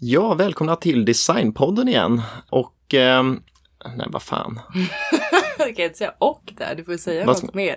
[0.00, 2.22] Ja, välkomna till Designpodden igen.
[2.50, 3.42] Och, ehm,
[3.96, 4.60] nej vad fan.
[5.58, 7.76] Jag kan inte säga och där, du får säga Vad något mer.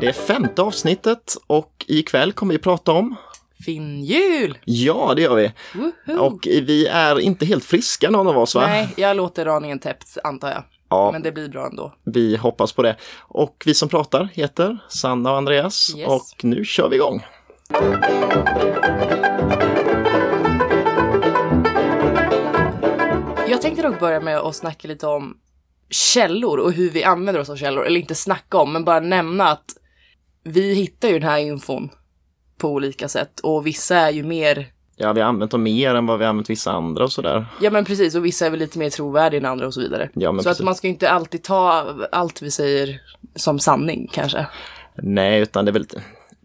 [0.00, 3.16] Det är femte avsnittet och ikväll kommer vi prata om,
[3.64, 4.58] Finnjul!
[4.64, 5.52] ja det gör vi.
[5.74, 6.18] Woho!
[6.20, 8.66] Och vi är inte helt friska någon av oss va?
[8.66, 10.62] Nej, jag låter aningen täppt antar jag.
[10.88, 11.92] Ja, Men det blir bra ändå.
[12.04, 12.96] vi hoppas på det.
[13.18, 16.08] Och vi som pratar heter Sanna och Andreas Yes.
[16.08, 17.22] och nu kör vi igång.
[23.48, 25.36] Jag tänkte dock börja med att snacka lite om
[25.90, 27.86] källor och hur vi använder oss av källor.
[27.86, 29.64] Eller inte snacka om, men bara nämna att
[30.44, 31.90] vi hittar ju den här infon
[32.58, 34.66] på olika sätt och vissa är ju mer
[34.98, 37.46] Ja, vi har använt dem mer än vad vi har använt vissa andra och sådär.
[37.60, 40.10] Ja men precis, och vissa är väl lite mer trovärdiga än andra och så vidare.
[40.14, 40.60] Ja, men så precis.
[40.60, 43.00] att man ska inte alltid ta allt vi säger
[43.34, 44.46] som sanning kanske.
[44.94, 45.86] Nej, utan det är väl.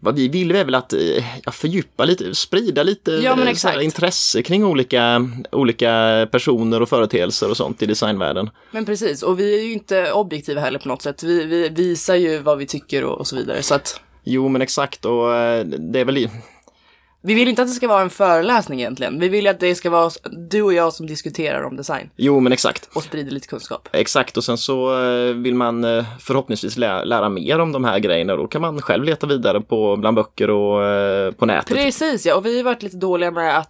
[0.04, 1.00] Vad vi vill är väl att eh,
[1.44, 6.88] ja, fördjupa lite, sprida lite Ja, men eh, här intresse kring olika, olika personer och
[6.88, 8.50] företeelser och sånt i designvärlden.
[8.70, 11.22] Men precis, och vi är ju inte objektiva heller på något sätt.
[11.22, 13.62] Vi, vi visar ju vad vi tycker och, och så vidare.
[13.62, 16.28] Så att Jo, men exakt och eh, det är väl
[17.24, 19.20] vi vill inte att det ska vara en föreläsning egentligen.
[19.20, 20.10] Vi vill att det ska vara
[20.50, 22.88] du och jag som diskuterar om design Jo, men exakt.
[22.94, 23.88] och sprider lite kunskap.
[23.92, 27.98] Exakt och sen så eh, vill man eh, förhoppningsvis lä lära mer om de här
[27.98, 28.36] grejerna.
[28.36, 31.76] Då kan man själv leta vidare på bland böcker och eh, på nätet.
[31.76, 33.68] Precis ja, och vi har varit lite dåliga med att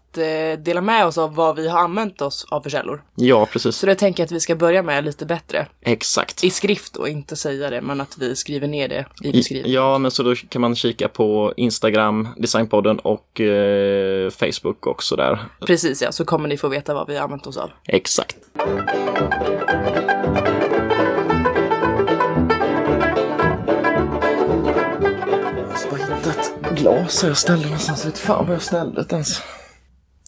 [0.59, 3.03] dela med oss av vad vi har använt oss av för källor.
[3.15, 3.77] Ja, precis.
[3.77, 5.67] Så det tänker jag att vi ska börja med lite bättre.
[5.81, 6.45] Exakt.
[6.45, 9.75] I skrift och inte säga det, men att vi skriver ner det i beskrivningen.
[9.75, 15.39] Ja, men så då kan man kika på Instagram, Designpodden och eh, Facebook också där.
[15.67, 17.71] Precis ja, så kommer ni få veta vad vi har använt oss av.
[17.89, 18.37] Exakt.
[25.69, 28.07] Jag ska bara hitta ett glas jag ställde någonstans.
[28.07, 29.43] Vet fan var jag ställde det ens.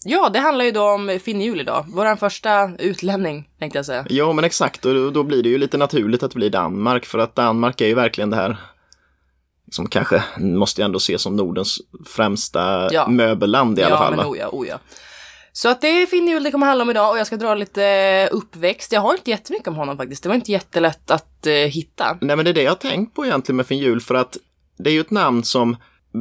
[0.05, 1.85] Ja, det handlar ju då om Finnjul idag.
[1.87, 4.05] Vår första utlänning, tänkte jag säga.
[4.09, 4.85] Ja, men exakt.
[4.85, 7.05] Och då- då blir det ju lite naturligt att det blir Danmark.
[7.05, 8.57] För att Danmark är ju verkligen det här
[9.71, 13.07] som kanske måste jag ändå se som Nordens främsta Ja.
[13.07, 14.15] möbelland i alla ja, fall.
[14.15, 14.79] men oh ja, oh ja.
[15.53, 18.29] Så att det är Finnjul det kommer handla om idag och jag ska dra lite
[18.31, 18.91] uppväxt.
[18.91, 20.23] Jag har inte jättemycket om honom faktiskt.
[20.23, 22.17] Det var inte jättelätt att eh, hitta.
[22.21, 24.37] Nej, men det är det jag har tänkt på egentligen med Finjul för att
[24.77, 25.77] det är ju ett namn som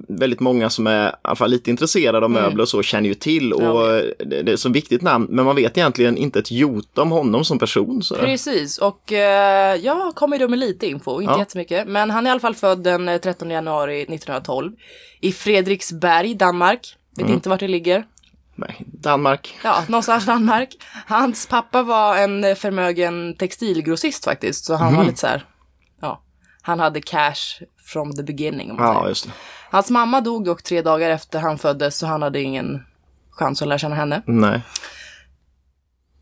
[0.09, 3.15] väldigt många som är i alla fall lite intresserade av möbler och så känner ju
[3.15, 3.77] till och Mm.
[3.77, 7.11] Ja, det det är så viktigt namn men man vet egentligen inte ett jota om
[7.11, 8.03] honom som person.
[8.03, 11.39] Så Precis, och eh, jag kommer då med lite info, inte Ja.
[11.39, 11.89] jättemycket.
[11.89, 14.73] Men han är i alla fall född den eh, 13 januari 1912
[15.21, 16.97] i Fredriksberg, Danmark.
[17.17, 17.35] Vet Mm.
[17.35, 18.05] inte vart det ligger.
[18.57, 19.55] Nej, Danmark.
[19.65, 20.69] Ja, någonstans Danmark.
[21.07, 24.97] Hans pappa var en eh, förmögen textilgrossist faktiskt, så han Mhm.
[24.97, 25.45] var lite så här,
[26.01, 26.23] ja,
[26.63, 29.09] han hade cash from the beginning om man Ja, säger.
[29.09, 29.33] just det.
[29.71, 32.83] Hans mamma dog dock tre dagar efter han föddes, så han hade ingen
[33.31, 34.23] chans att lära känna henne.
[34.27, 34.61] Nej.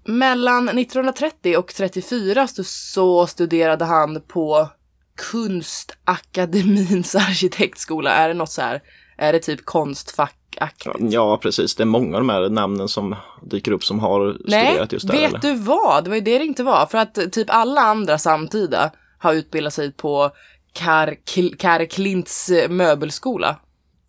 [0.05, 4.69] Mellan 1930 och 34 så, studerade han på
[5.17, 8.11] Kunstakademins arkitektskola.
[8.11, 8.81] Är det något så här,
[9.17, 10.97] är det typ konstfackaktigt?
[10.99, 11.75] Ja, precis.
[11.75, 15.06] Det är många av de här namnen som dyker upp som har Nej, studerat just
[15.09, 15.15] där.
[15.15, 15.39] vet eller?
[15.41, 16.05] du vad?
[16.05, 16.87] Det var ju det det inte var.
[16.87, 20.31] För att typ alla andra samtida har utbildat sig på
[20.72, 23.56] Kar, Kl- Kar Klints eh, möbelskola.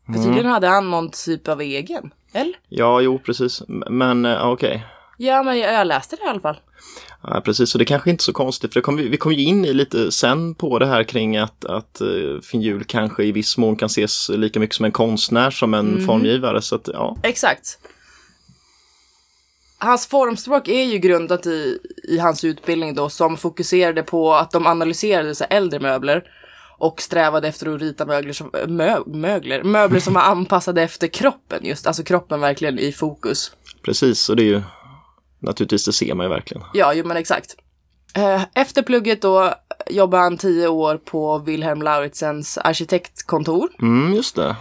[0.06, 0.24] För Mm.
[0.26, 2.14] tydligen hade han någon typ av egen.
[2.34, 2.54] Eller?
[2.70, 3.64] Ja, jo, precis.
[3.90, 4.86] Men eh, okej.
[5.18, 6.60] Ja, men jag, jag läste det i alla fall.
[7.24, 9.44] Ja, precis, så det kanske inte är så konstigt för kom, vi vi kommer ju
[9.44, 13.58] in i lite sen på det här kring att, att uh, Finjul kanske i viss
[13.58, 16.06] mån kan ses lika mycket som en konstnär som en Mm.
[16.06, 16.62] formgivare.
[16.62, 17.18] Så att, ja.
[17.24, 17.80] Exakt.
[19.78, 24.68] Hans formspråk är ju grundat i, i hans utbildning då som fokuserade på att de
[24.68, 26.24] analyserade så äldre möbler
[26.84, 31.66] och strävade efter att rita mögler som, mö, mögler, möbler som var anpassade efter kroppen
[31.66, 33.52] just, alltså kroppen verkligen i fokus.
[33.86, 34.62] Precis, och det är ju
[35.40, 36.64] naturligtvis, det ser man ju verkligen.
[36.74, 37.56] Ja, jo men exakt.
[38.16, 39.54] Eh, Efter plugget då
[39.90, 44.56] jobbade han tio år på Wilhelm Lauritzens arkitektkontor Mm, just det.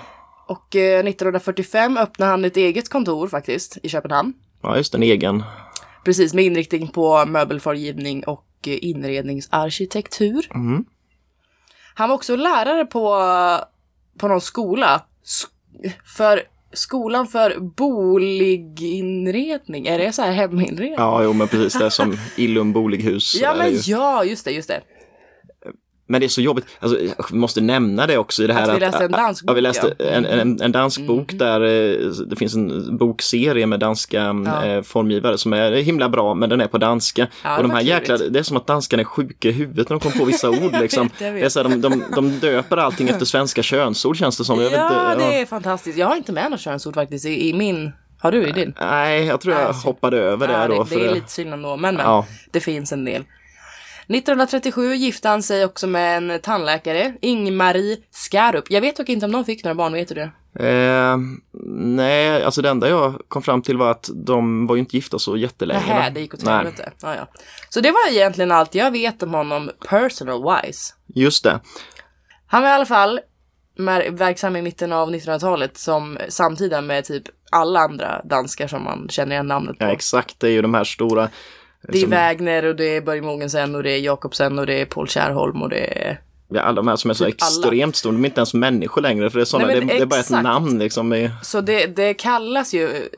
[0.49, 4.33] och eh, 1945 öppnade han ett eget kontor faktiskt i Köpenhamn.
[4.63, 5.43] Ja, just en egen.
[6.05, 10.47] Precis, med inriktning på möbelformgivning och eh, inredningsarkitektur.
[10.55, 10.85] Mm.
[11.95, 13.19] Han var också lärare på,
[14.19, 15.03] på någon skola.
[15.25, 16.43] Sk- För
[16.73, 19.87] skolan för boliginredning.
[19.87, 20.95] Är det så här heminredning?
[20.97, 23.35] Ja, jo, men precis det som Illum Bolighus.
[23.43, 23.79] Ja, men ju.
[23.87, 24.81] ja, just det, just det.
[26.13, 28.77] Men det är så jobbigt, alltså, jag måste nämna det också i det här Att
[28.77, 30.05] vi läste en dansk ja, vi bok, läste ja.
[30.05, 31.17] en, en, en dansk Mm.
[31.17, 34.65] bok där eh, det finns en bokserie med danska Ja.
[34.67, 37.27] eh, formgivare som är himla bra, men den är på danska.
[37.45, 39.89] Ja, och det de här jäkla, det är som att danskarna är sjuka i huvudet
[39.91, 40.73] när de kommer på vissa ord.
[40.81, 41.11] Liksom.
[41.19, 44.61] Det är så här, de, de, de döper allting efter svenska könsord känns det som.
[44.61, 45.99] Jag Ja, inte, det är fantastiskt.
[45.99, 47.93] Jag har inte med något könsord faktiskt i, i min.
[48.19, 48.75] Har du i din?
[48.81, 49.89] Nej, jag tror jag Alltså.
[49.89, 50.83] hoppade över det Ja, då.
[50.83, 52.27] det, för det är lite synd ändå, men, men Ja.
[52.51, 53.23] det finns en del.
[54.15, 58.71] 1937 gifte han sig också med en tandläkare, Ing-Marie Skarup.
[58.71, 60.31] Jag vet dock inte om de fick några barn, vet du det?
[60.55, 61.17] Eh,
[61.75, 65.19] nej, alltså det enda jag kom fram till var att de var ju inte gifta
[65.19, 65.95] så jättelänge.
[65.95, 66.11] Va?
[66.11, 66.93] det gick åt Nej, helvete.
[67.03, 67.29] Ja, ja.
[67.69, 70.95] Så det var egentligen allt jag vet om honom personal wise.
[71.15, 71.61] Just det.
[72.47, 73.21] Han var i alla fall
[74.11, 79.33] verksam i mitten av 1900-talet som samtida med typ alla andra danskar som man känner
[79.33, 79.85] igen namnet på.
[79.85, 80.41] Ja, exakt.
[80.41, 81.29] Det är ju de här stora.
[81.89, 84.81] Det är som- Wägner och det är Börje Mogensen och det är Jakobsen och det
[84.81, 86.21] är Paul Kärrholm och det är...
[86.55, 89.03] Ja, alla de här som är så Typ extremt stora, de är inte ens människor
[89.03, 91.13] längre för det är, såna, Nej, det, det är bara ett namn liksom.
[91.15, 93.09] i- Så det, det kallas ju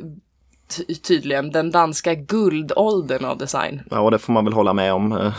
[0.76, 3.82] ty- tydligen den danska guldåldern av design.
[3.90, 5.32] Ja, och det får man väl hålla med om.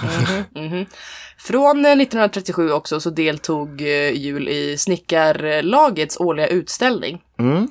[1.38, 7.22] Från eh, 1937 också så deltog eh, Jul i Snickarlagets årliga utställning.
[7.40, 7.68] Mm.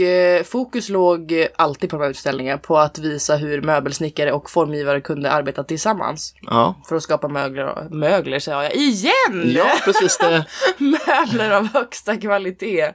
[0.00, 5.00] Eh, fokus låg alltid på de här utställningarna på att visa hur möbelsnickare och formgivare
[5.00, 6.82] kunde arbeta tillsammans Ja.
[6.88, 9.52] för att skapa mögler, mögler säger jag igen!
[9.56, 10.44] ja, precis det.
[10.78, 12.92] Möbler av högsta kvalitet.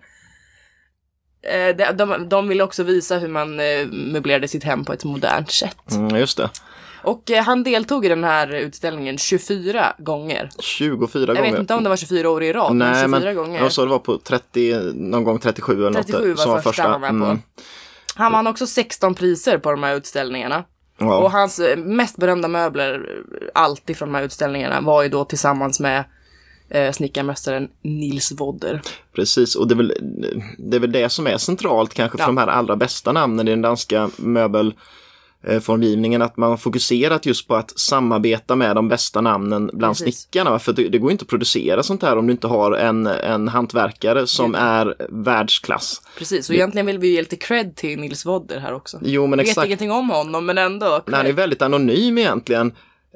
[1.44, 5.04] Eh, de, de, de ville också visa hur man eh, möblerade sitt hem på ett
[5.04, 5.92] modernt sätt.
[5.92, 6.50] Mm, just det.
[7.04, 10.50] Och eh, han deltog i den här utställningen 24 gånger.
[10.60, 11.52] 24 Jag gånger.
[11.52, 13.60] vet inte om det var 24 år i rad, Nej, men 24 men gånger.
[13.62, 16.08] jag sa det var på 30, någon gång 37 eller något.
[16.08, 17.26] 37 som var första han var med på.
[17.26, 17.42] Mm.
[18.16, 20.64] Han vann också 16 priser på de här utställningarna.
[20.98, 21.18] Ja.
[21.18, 25.26] Och hans eh, mest berömda möbler, eh, alltid från de här utställningarna, var ju då
[25.26, 26.04] tillsammans med
[26.70, 28.82] eh, snickarmästaren Nils Wodder.
[29.16, 29.94] Precis, och det är, väl,
[30.58, 32.28] det är väl det som är centralt kanske för Ja.
[32.28, 34.10] de här allra bästa namnen i den danska
[35.44, 40.16] möbelformgivningen, att man fokuserat just på att samarbeta med de bästa namnen bland Precis.
[40.22, 40.60] snickarna.
[40.60, 43.48] För det, det går inte att producera sånt här om du inte har en, en
[43.48, 46.02] hantverkare som är världsklass.
[46.18, 49.00] Precis, och egentligen vill vi ge lite cred till Nils Wodder här också.
[49.04, 49.66] Jo, men Jag vet exakt.
[49.66, 50.86] ingenting om honom, men ändå.
[50.86, 51.36] Nej, Han är cred.
[51.36, 52.74] väldigt anonym egentligen.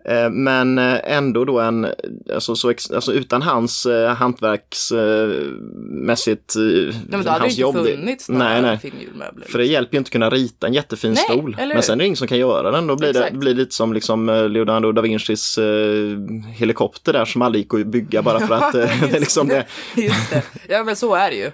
[0.08, 1.88] Eh, Men eh, ändå då en,
[2.34, 8.78] alltså, så, alltså utan hans eh, hantverksmässigt, eh, det hans inte det- funnits Nej, nej.
[8.78, 9.46] finjulmöbler.
[9.48, 11.56] För det hjälper ju inte att kunna rita en jättefin Nej, stol.
[11.60, 12.88] Men sen är det ingen som kan göra den.
[12.88, 13.36] Då blir det, Exakt.
[13.36, 16.18] blir det lite som liksom eh, Leonardo da Vincis eh,
[16.54, 19.66] helikopter där som aldrig gick att bygga bara för att eh, det är liksom det.
[19.96, 20.42] Just det.
[20.70, 21.52] Ja, men så är det ju.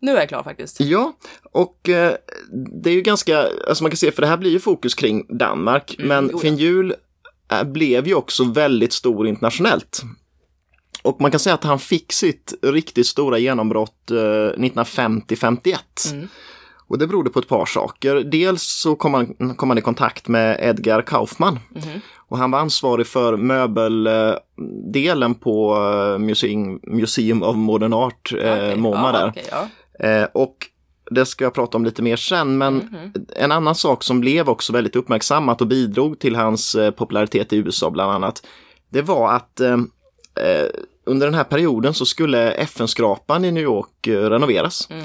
[0.00, 0.80] Nu är jag klar faktiskt.
[0.80, 1.12] Ja,
[1.52, 2.12] och eh,
[2.82, 5.26] det är ju ganska, alltså man kan se, för det här blir ju fokus kring
[5.38, 6.38] Danmark, men jo,
[7.52, 10.02] eh, blev ju också väldigt stor internationellt.
[11.02, 15.76] Och man kan säga att han fick sitt riktigt stora genombrott eh, 1950-51.
[16.12, 16.28] Mm.
[16.88, 18.14] Och det berodde på ett par saker.
[18.14, 21.58] Dels så kom han, kom han i kontakt med Edgar Kaufman.
[21.70, 22.00] Mhm.
[22.28, 28.76] Och han var ansvarig för möbeldelen på eh, Museum, Museum of Modern Art, eh, Okej,
[28.76, 29.28] MoMA ja, där.
[29.28, 29.68] okej, ja.
[30.08, 30.56] Eh, och
[31.10, 33.12] det ska jag prata om lite mer sen, men Mhm.
[33.36, 37.56] en annan sak som blev också väldigt uppmärksammat och bidrog till hans eh, popularitet i
[37.56, 38.46] USA bland annat,
[38.88, 39.72] det var att eh,
[40.40, 40.66] eh,
[41.06, 44.88] under den här perioden så skulle FN-skrapan i New York eh, renoveras.
[44.90, 45.04] Mm.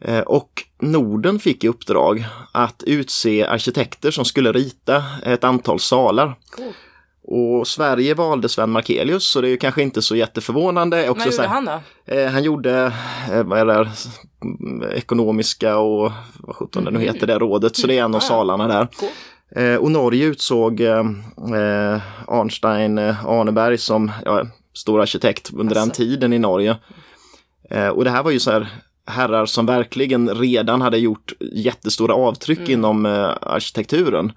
[0.00, 6.34] Eh, och Norden fick i uppdrag att utse arkitekter som skulle rita ett antal salar.
[6.50, 6.72] Cool.
[7.28, 11.08] Och Sverige valde Sven Markelius, så det är ju kanske inte så jätteförvånande.
[11.08, 11.80] Också Vad gjorde han då?
[12.14, 12.92] Eh, han gjorde,
[13.32, 13.88] eh, vad är det,
[14.44, 18.18] Mm, ekonomiska och vad sjutton det nu heter det rådet, så det är en av
[18.18, 18.88] Ah, salarna där.
[19.56, 20.98] Eh, och Norge utsåg eh,
[21.54, 25.96] eh, Arnstein eh, Arneberg som ja, stor arkitekt under den Alltså.
[26.02, 26.76] tiden i Norge.
[27.70, 28.68] Eh, och det här var ju så här
[29.06, 32.70] herrar som verkligen redan hade gjort jättestora avtryck Mm.
[32.72, 33.06] inom
[33.40, 34.32] arkitekturen.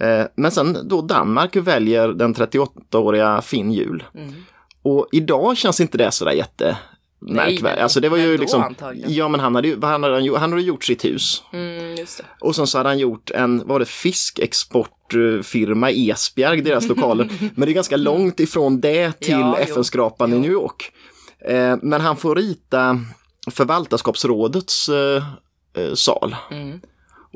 [0.00, 4.04] Eh, men sen då Danmark väljer den 38-åriga Finn Hjul.
[4.14, 4.34] Mm.
[4.82, 7.62] Och idag känns inte det sådär Nej, jättemärkvärt.
[7.74, 9.14] nej, Alltså det var ju liksom, antagligen.
[9.14, 11.42] ja men han hade ju, han hade, han hade gjort sitt hus.
[11.52, 11.96] Mm.
[12.40, 17.28] Och sen så hade han gjort en, vad var det, fiskexportfirma i Esbjerg, deras lokaler.
[17.54, 19.58] Men det är ganska långt ifrån det till Ja.
[19.58, 20.38] FN-skrapan i.
[20.38, 20.92] New York.
[21.48, 23.00] Eh, men han får rita
[23.50, 25.22] förvaltarskapsrådets eh,
[25.76, 26.36] eh, sal.
[26.50, 26.80] Mm.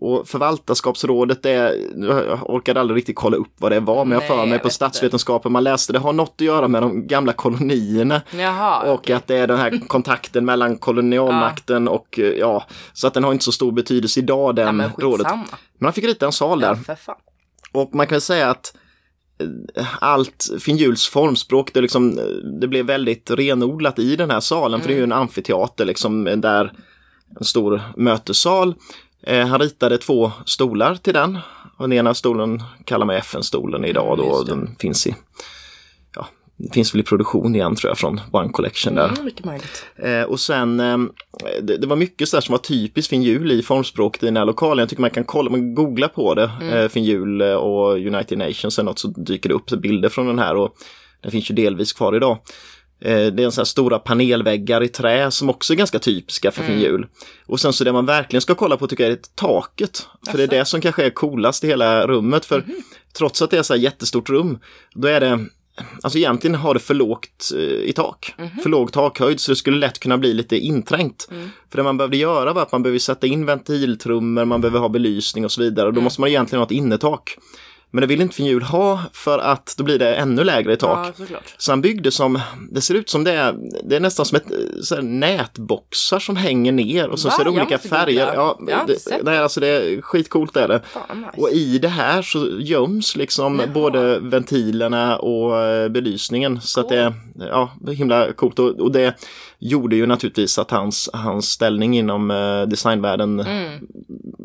[0.05, 1.75] Och förvaltarskapsrådet är,
[2.09, 4.65] jag orkade aldrig riktigt kolla upp vad det var, men jag Nej, för mig på
[4.65, 8.23] vet statsvetenskapen man läste, det har något att göra med de gamla kolonierna.
[8.31, 8.93] Jaha.
[8.93, 13.25] Och att det är den här kontakten mellan kolonialmakten och eh, ja, så att den
[13.25, 15.27] har inte så stor betydelse idag den men rådet.
[15.79, 17.19] Men han fick rita en sal där Ja,
[17.73, 18.77] och man kan säga att
[19.99, 22.19] allt Finjuls formspråk, det, liksom,
[22.61, 26.25] det blev väldigt renodlat i den här salen, för det är ju en amfiteater liksom,
[26.25, 26.73] där
[27.39, 28.75] en stor mötessal.
[29.23, 31.39] Eh, han ritade två stolar till den.
[31.77, 34.43] Och den ena stolen kallar man FN-stolen idag då.
[34.43, 34.51] Det.
[34.51, 35.15] Den finns i,
[36.17, 36.29] ja,
[36.73, 39.13] finns väl i produktion igen tror jag från One Collection där.
[39.45, 40.21] Mm.
[40.21, 40.99] Eh, och sen, eh,
[41.63, 44.45] det, det var mycket så där som var typiskt finjul i formspråket i den här
[44.45, 44.79] lokalen.
[44.79, 48.79] Jag tycker man kan kolla, man googlar på det, eh, finjul eh, och United Nations
[48.79, 50.77] eller något så dyker det upp bilder från den här och
[51.23, 52.39] den finns ju delvis kvar idag.
[53.05, 56.51] Eh, det är en sån här stora panelväggar i trä som också är ganska typiska
[56.51, 57.07] för finjul.
[57.47, 60.07] Och sen så det man verkligen ska kolla på tycker jag är taket.
[60.31, 62.45] För det är det som kanske är coolast i hela rummet.
[62.45, 62.65] För
[63.19, 64.59] trots att det är så här jättestort rum,
[64.95, 65.47] då är det
[66.03, 68.35] Alltså egentligen har det för lågt eh, i tak.
[68.63, 71.29] För låg takhöjd så det skulle lätt kunna bli lite inträngt.
[71.71, 74.89] För det man behövde göra var att man behöver sätta in ventiltrummor, man behöver ha
[74.89, 75.87] belysning och så vidare.
[75.87, 77.37] Och då måste man egentligen ha ett innertak.
[77.95, 81.15] Men det vill inte Finjul ha för att då blir det ännu lägre i tak.
[81.31, 81.39] Ja.
[81.59, 84.47] Så han byggde som, det ser ut som det är, det är nästan som ett
[84.85, 87.35] så här, nätboxar som hänger ner och så Va?
[87.35, 88.27] ser det olika färger.
[88.27, 88.35] googla.
[88.35, 90.83] Ja, Jag det, sett nej, alltså det är skitcoolt är det.
[90.93, 91.41] Fan, nice.
[91.41, 93.67] Och i det här så göms liksom Jaha.
[93.75, 96.61] både ventilerna och eh, belysningen.
[96.61, 98.59] Så att det är ja, himla coolt.
[98.59, 99.15] Och, och det
[99.59, 103.81] gjorde ju naturligtvis att hans, hans ställning inom eh, designvärlden Mm,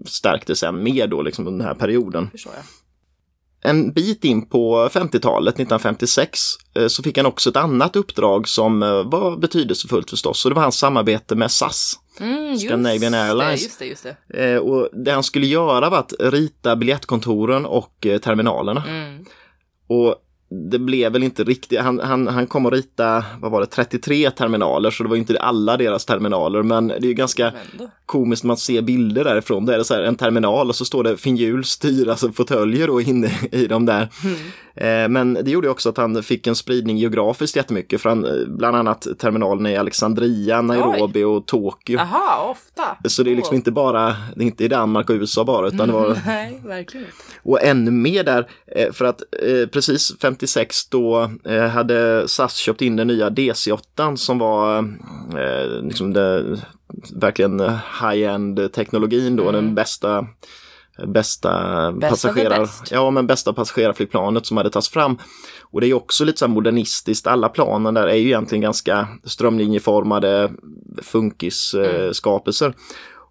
[0.06, 2.30] stärktes än mer då liksom under den här perioden.
[3.62, 6.40] En bit in på 50-talet, 1956,
[6.76, 10.46] eh, så fick han också ett annat uppdrag som eh, var betydelsefullt förstås.
[10.46, 11.94] Och det var hans samarbete med SAS.
[12.20, 13.64] Mm, Scandinavian Airlines.
[13.64, 14.52] Just det, just det.
[14.54, 18.84] Eh, Och det han skulle göra var att rita biljettkontoren och terminalerna.
[18.88, 19.26] Mm.
[19.88, 20.16] Och
[20.50, 24.32] det blev väl inte riktigt, han, han, han kom och rita, vad var det, 33
[24.32, 27.54] terminaler så det var inte alla deras terminaler men det är ju ganska
[28.06, 29.66] komiskt när man ser bilder därifrån.
[29.66, 33.02] Det är så här en terminal och så står det finjul, styr, alltså fåtöljer då
[33.02, 34.10] inne i dem där.
[34.24, 34.38] Mm.
[34.76, 38.78] Eh, men det gjorde också att han fick en spridning geografiskt jättemycket för han, bland
[38.78, 41.26] annat terminalerna i Alexandria, Nairobi Oj.
[41.26, 42.00] och Tokyo.
[42.00, 43.10] Aha, ofta!
[43.10, 43.58] Så det är liksom oh.
[43.58, 46.06] inte bara, det är inte i Danmark och USA bara utan det var...
[46.06, 47.08] Mm, nej, verkligen.
[47.44, 52.56] Och ännu mer där, eh, för att eh, precis 50 1956 då eh, hade SAS
[52.56, 56.58] köpt in den nya DC-8 som var eh, liksom det,
[57.16, 57.60] verkligen
[58.02, 59.54] high-end teknologin då, mm.
[59.54, 60.28] den bästa
[61.08, 65.18] bästa, passagerar, ja, men bästa passagerarflygplanet som hade tagits fram.
[65.62, 67.28] Och det är också lite så här modernistiskt.
[67.28, 70.52] Alla planen där är ju egentligen ganska strömlinjeformade
[71.02, 72.66] funkisskapelser.
[72.66, 72.78] Mm.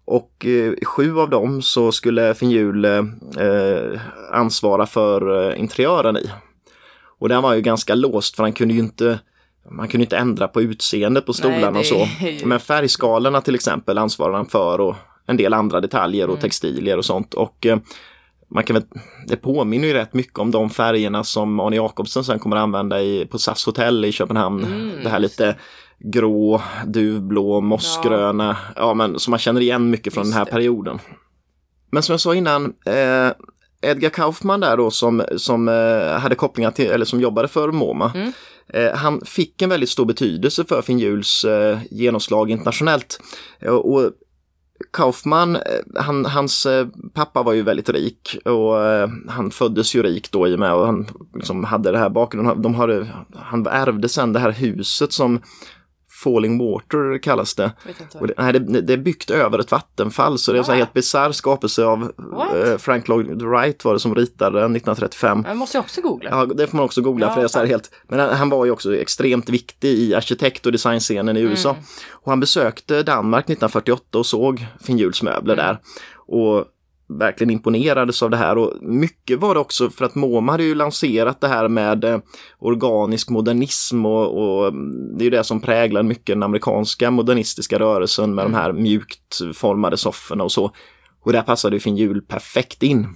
[0.05, 3.03] Och eh, sju av dem så skulle Finjul eh,
[4.31, 6.29] ansvara för eh, interiören i.
[7.19, 9.19] Och den var ju ganska låst för han kunde ju inte
[9.71, 12.07] man kunde inte ändra på utseendet på stolarna det och så.
[12.45, 14.95] Men färgskalorna till exempel ansvarar han för och
[15.25, 16.35] en del andra detaljer Mm.
[16.35, 17.33] och textilier och sånt.
[17.33, 17.77] Och eh,
[18.49, 18.83] man kan väl,
[19.27, 23.01] det påminner ju rätt mycket om de färgerna som Arne Jacobsen sen kommer att använda
[23.01, 24.63] i, på SAS hotell i Köpenhamn.
[24.65, 25.55] Mm, det här lite
[25.99, 28.93] grå, duvblå, mossgröna, ja.
[28.93, 30.51] men som man känner igen mycket från Just den här det.
[30.51, 30.99] perioden.
[31.91, 33.31] Men som jag sa innan, eh,
[33.81, 38.11] Edgar Kaufman där då som, som eh, hade kopplingar till, eller som jobbade för MoMA.
[38.15, 38.31] Mm.
[38.73, 43.19] Eh, han fick en väldigt stor betydelse för Finhjuls eh, genomslag internationellt.
[43.83, 44.11] Och
[44.93, 45.57] Kaufman,
[45.95, 46.67] han, hans
[47.13, 48.75] pappa var ju väldigt rik och
[49.27, 52.61] han föddes ju rik då i och med och han liksom hade det här bakgrunden.
[52.61, 55.41] De hade, han ärvde sen det här huset som
[56.23, 57.71] Falling Water kallas det.
[58.19, 60.77] Det, nej, det, det är byggt över ett vattenfall så det är en här Va?
[60.77, 62.55] helt bisarr skapelse av What?
[62.55, 65.43] eh, Frank Lloyd Wright var det som ritade den 1935.
[65.47, 66.29] Jag måste jag också googla.
[66.29, 67.91] Ja, det får man också googla Ja, för det är så helt.
[68.07, 71.69] Men han, var ju också extremt viktig i arkitekt och designscenen i USA.
[71.69, 71.81] Mm.
[72.11, 75.65] Och han besökte Danmark 1948 och såg Finhjuls möbler Mm.
[75.65, 75.79] där.
[76.27, 76.65] Och
[77.09, 80.75] verkligen imponerades av det här och mycket var det också för att MoMA hade ju
[80.75, 82.19] lanserat det här med eh,
[82.59, 87.79] organisk modernism och, och mm, det är ju det som präglar mycket den amerikanska modernistiska
[87.79, 88.51] rörelsen med Mm.
[88.51, 90.71] de här mjukt formade sofforna och så.
[91.23, 93.07] Och där passade ju Finhjul perfekt in.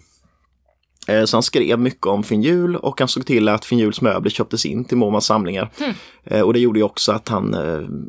[1.08, 4.66] Eh, Så han skrev mycket om Finhjul och han såg till att Finhjuls möbler köptes
[4.66, 5.70] in till MoMAs samlingar.
[5.80, 5.94] Hmm.
[6.24, 7.54] Eh, Och det gjorde ju också att han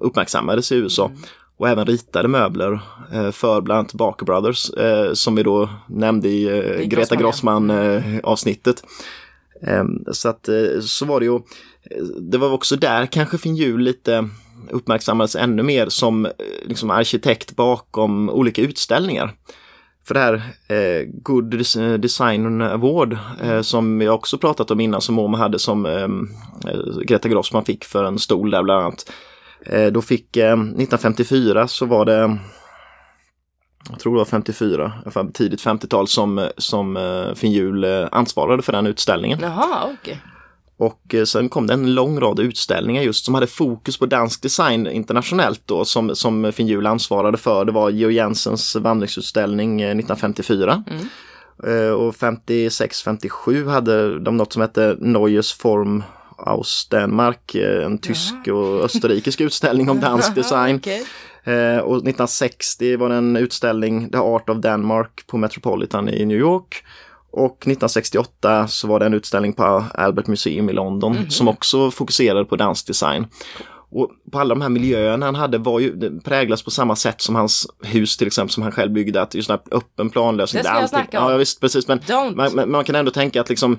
[0.00, 1.06] uppmärksammades i USA.
[1.06, 1.18] Mm.
[1.62, 2.80] Och även ritade möbler
[3.12, 7.70] eh, för bland annat Barker Brothers eh, som vi då nämnde i eh, Greta Grossman,
[8.22, 8.84] avsnittet.
[9.66, 10.48] Eh, Så att
[10.82, 11.40] så var det ju.
[12.20, 14.28] Det var också där kanske Finhjul lite
[14.70, 16.28] uppmärksammades ännu mer som
[16.64, 19.32] liksom arkitekt bakom olika utställningar.
[20.06, 20.34] För det här
[20.68, 25.58] eh, Good Des- Design Award eh, som jag också pratat om innan som MoMA hade
[25.58, 26.28] som ehm,
[26.68, 29.10] eh, Greta Grossman fick för en stol där bland annat.
[29.66, 32.38] Eh, då fick eh, 1954 så var det
[33.90, 38.08] jag tror det var 54, i alla fall tidigt 50-tal som, som eh, Finhjul eh,
[38.12, 39.38] ansvarade för den utställningen.
[39.42, 40.20] Jaha, okej.
[40.76, 44.42] Och eh, sen kom det en lång rad utställningar just som hade fokus på dansk
[44.42, 47.64] design internationellt då som, som Finn Hjul ansvarade för.
[47.64, 50.84] Det var Georg Jensens vandringsutställning eh, 1954.
[51.66, 56.02] Eh, Och 56-57 hade de något som hette Neues Form
[56.42, 60.76] aus Danmark, eh, en tysk och österrikisk utställning om dansk design.
[60.76, 61.04] Okej.
[61.44, 66.38] Eh, och 1960 var det en utställning, The Art of Denmark, på Metropolitan i New
[66.38, 66.84] York.
[67.32, 72.44] Och 1968 så var det en utställning på Albert Museum i London som också fokuserade
[72.44, 73.26] på dansk design.
[73.94, 77.34] Och på alla de här miljöerna han hade var ju, präglas på samma sätt som
[77.34, 80.62] hans hus till exempel som han själv byggde, att just en öppen planlösning.
[80.62, 81.32] Det ska jag snacka om.
[81.32, 81.88] Ja, visst, precis.
[81.88, 82.00] Men
[82.34, 83.78] man, man, man kan ändå tänka att liksom,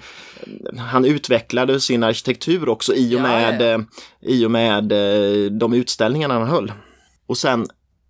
[0.78, 3.66] han utvecklade sin arkitektur också i och med, ja.
[3.66, 3.80] eh,
[4.22, 6.72] I och med eh, de utställningarna han höll.
[7.28, 7.68] Och sen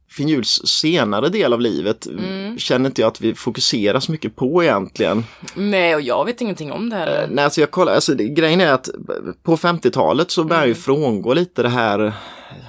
[0.09, 2.42] Finn Juls senare del av livet Mm.
[2.57, 5.23] Känner inte jag att vi fokuserar så mycket på egentligen.
[5.55, 7.27] Nej, och jag vet ingenting om det heller.
[7.31, 8.89] Nej, alltså jag kollar, alltså det, grejen är att
[9.43, 10.69] på 50-talet så börjar Mm.
[10.69, 12.13] ju frångå lite det här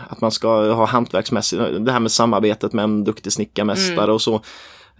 [0.08, 4.34] att man ska ha hantverksmässigt, det här med samarbetet med en duktig snickarmästare och så.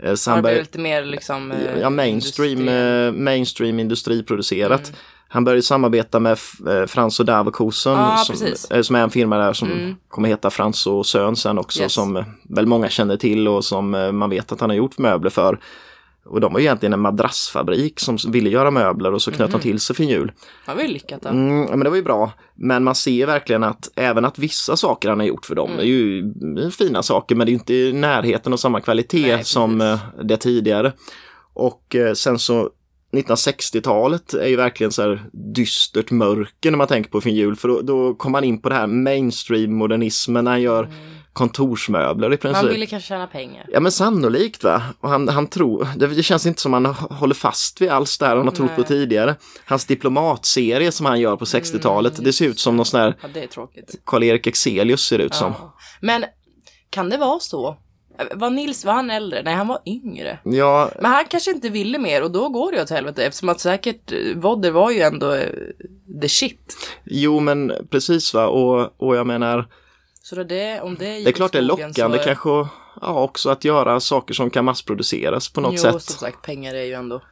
[0.02, 1.52] Eh, han det blivit lite mer liksom...
[1.52, 4.88] eh, ja, mainstream, industri- eh, mainstream industriproducerat.
[4.88, 4.98] Mm.
[5.34, 6.38] Han började samarbeta med
[6.68, 9.94] eh, Frans och Daverkosen Ja, som, eh, som är en firma där som Mm.
[10.08, 11.92] kommer heta Frans och Sön sen också Yes.
[11.92, 15.30] som eh, väl många känner till och som man vet att han har gjort möbler
[15.30, 15.58] för.
[16.26, 19.80] Och de var egentligen en madrassfabrik som ville göra möbler och så knöt de till
[19.80, 20.32] sig Finn Hjul.
[20.66, 21.28] Ja, det var ju lyckat då.
[21.28, 22.32] Mm, ja, men det var ju bra.
[22.54, 25.80] Men man ser verkligen att även att vissa saker han har gjort för dem Mm.
[25.80, 26.32] är ju
[26.70, 30.92] fina saker men det är inte i närheten av samma kvalitet Nej, som det tidigare.
[31.54, 32.70] Och sen så
[33.18, 37.68] 1960-talet är ju verkligen så här dystert mörker när man tänker på Finn Hjul för
[37.68, 40.88] då, då kom man in på det här mainstream-modernismen när han gör
[41.32, 42.70] kontorsmöbler i Man princip.
[42.72, 43.66] ville kanske tjäna pengar.
[43.72, 44.82] Ja men sannolikt va.
[45.00, 48.36] Och han, han tror, det, det känns inte som han håller fast vid alls där
[48.36, 48.88] han har trott på Nej.
[48.88, 49.36] tidigare.
[49.64, 53.28] Hans diplomatserie som han gör på 60-talet, det ser ut som någon sån här Ja,
[53.34, 53.94] det är tråkigt.
[54.06, 55.52] Karl-Erik Exelius ser det ut som.
[55.58, 55.74] Ja.
[56.00, 56.24] Men
[56.90, 57.76] kan det vara så?
[58.34, 59.42] Var Nils, var han äldre?
[59.42, 60.38] Nej, han var yngre.
[60.44, 63.60] Ja, Men han kanske inte ville mer och då går det åt helvete eftersom att
[63.60, 65.48] säkert eh, Vodder var ju ändå eh,
[66.20, 66.76] the shit.
[67.04, 69.66] jo men precis va och, och jag menar,
[70.22, 72.68] Så det, om det det är klart det är lockande kanske att-
[73.00, 76.02] ja, också att göra saker som kan massproduceras på något jo, sätt.
[76.02, 77.22] som sagt, pengar är ju ändå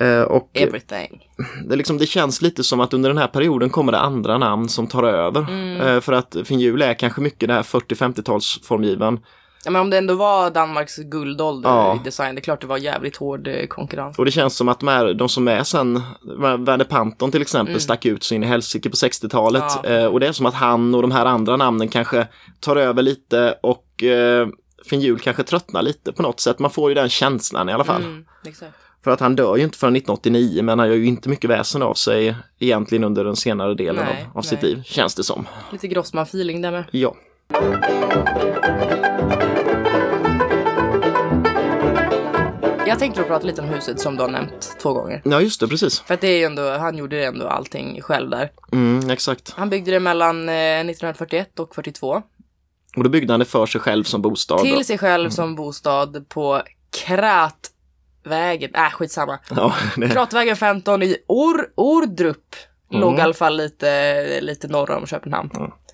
[0.00, 1.28] Eh, och everything.
[1.68, 4.68] det, liksom, det känns lite som att under den här perioden kommer det andra namn
[4.68, 5.40] som tar över.
[5.40, 5.80] Mm.
[5.80, 9.18] Eh, för att Finn Hjul är kanske mycket det här 40-50-talsformgivaren.
[9.64, 11.96] Ja, men om det ändå var Danmarks guldålder Ja.
[11.96, 14.18] i design, det är klart det var jävligt hård eh, konkurrens.
[14.18, 16.00] Och det känns som att de, här, de som är sen,
[16.38, 17.80] Werner Panton till exempel, Mm.
[17.80, 19.64] stack ut så in i helsike på 60-talet.
[19.82, 19.88] Ja.
[19.90, 22.26] Eh, och det är som att han och de här andra namnen kanske
[22.60, 24.48] tar över lite och eh,
[24.86, 26.58] Finn Hjul kanske tröttnar lite på något sätt.
[26.58, 28.02] Man får ju den känslan i alla fall.
[28.02, 28.72] Mm, exakt.
[29.04, 31.82] För att han dör ju inte förrän 1989 men han gör ju inte mycket väsen
[31.82, 35.46] av sig egentligen under den senare delen Nej, av, av sitt liv, känns det som.
[35.72, 36.84] Lite Grossman-feeling där med.
[36.90, 37.14] Ja.
[42.86, 45.22] Jag tänkte prata lite om huset som du har nämnt två gånger.
[45.24, 46.00] ja, just det, precis.
[46.00, 48.50] För att det är ju ändå, han gjorde ändå allting själv där.
[48.72, 49.52] Mm, exakt.
[49.56, 52.22] Han byggde det mellan eh, 1941 och 42.
[52.96, 54.58] Och då byggde han det för sig själv som bostad.
[54.58, 54.62] då.
[54.62, 56.62] Till sig själv som bostad på
[57.06, 59.38] Kratvägen, äh skitsamma.
[59.50, 62.56] Ja, det, Kratvägen 15 i Or Ordrup.
[62.90, 63.18] Låg Mm.
[63.18, 65.50] i alla fall lite, lite norr om Köpenhamn.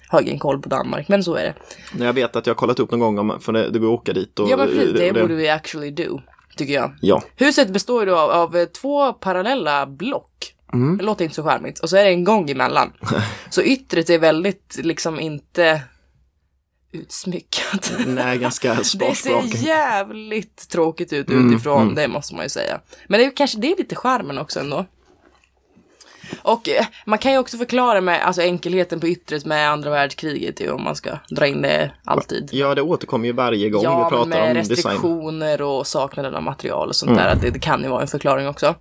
[0.09, 2.05] Har ingen koll på Danmark, men så är det.
[2.05, 4.01] jag vet att jag har kollat upp någon gång om, för det, det går att
[4.01, 4.39] åka dit.
[4.39, 6.21] Och, Ja men precis, det och borde vi actually do.
[6.57, 6.95] Tycker jag.
[7.01, 10.55] Ja, Huset består då av, av eh, två parallella block.
[10.73, 10.99] Mm.
[10.99, 11.79] Det låter inte så charmigt.
[11.79, 12.93] Och så är det en gång emellan.
[13.51, 15.83] så yttret är väldigt liksom inte
[16.93, 17.93] utsmyckat.
[18.07, 21.95] nej, ganska Det spart ser jävligt tråkigt ut Mm, utifrån, mm.
[21.95, 22.81] det måste man ju säga.
[23.09, 24.87] Men det är kanske det är lite charmen också ändå.
[26.53, 30.61] Och eh, man kan ju också förklara med alltså, enkelheten på yttret med andra världskriget
[30.61, 32.49] ju, om man ska dra in det alltid.
[32.53, 34.69] Ja, det återkommer ju varje gång vi Ja, men pratar med om design.
[34.71, 37.25] restriktioner och saknaden av material och sånt Mm.
[37.25, 37.35] där.
[37.43, 38.75] Det, det kan ju vara en förklaring också.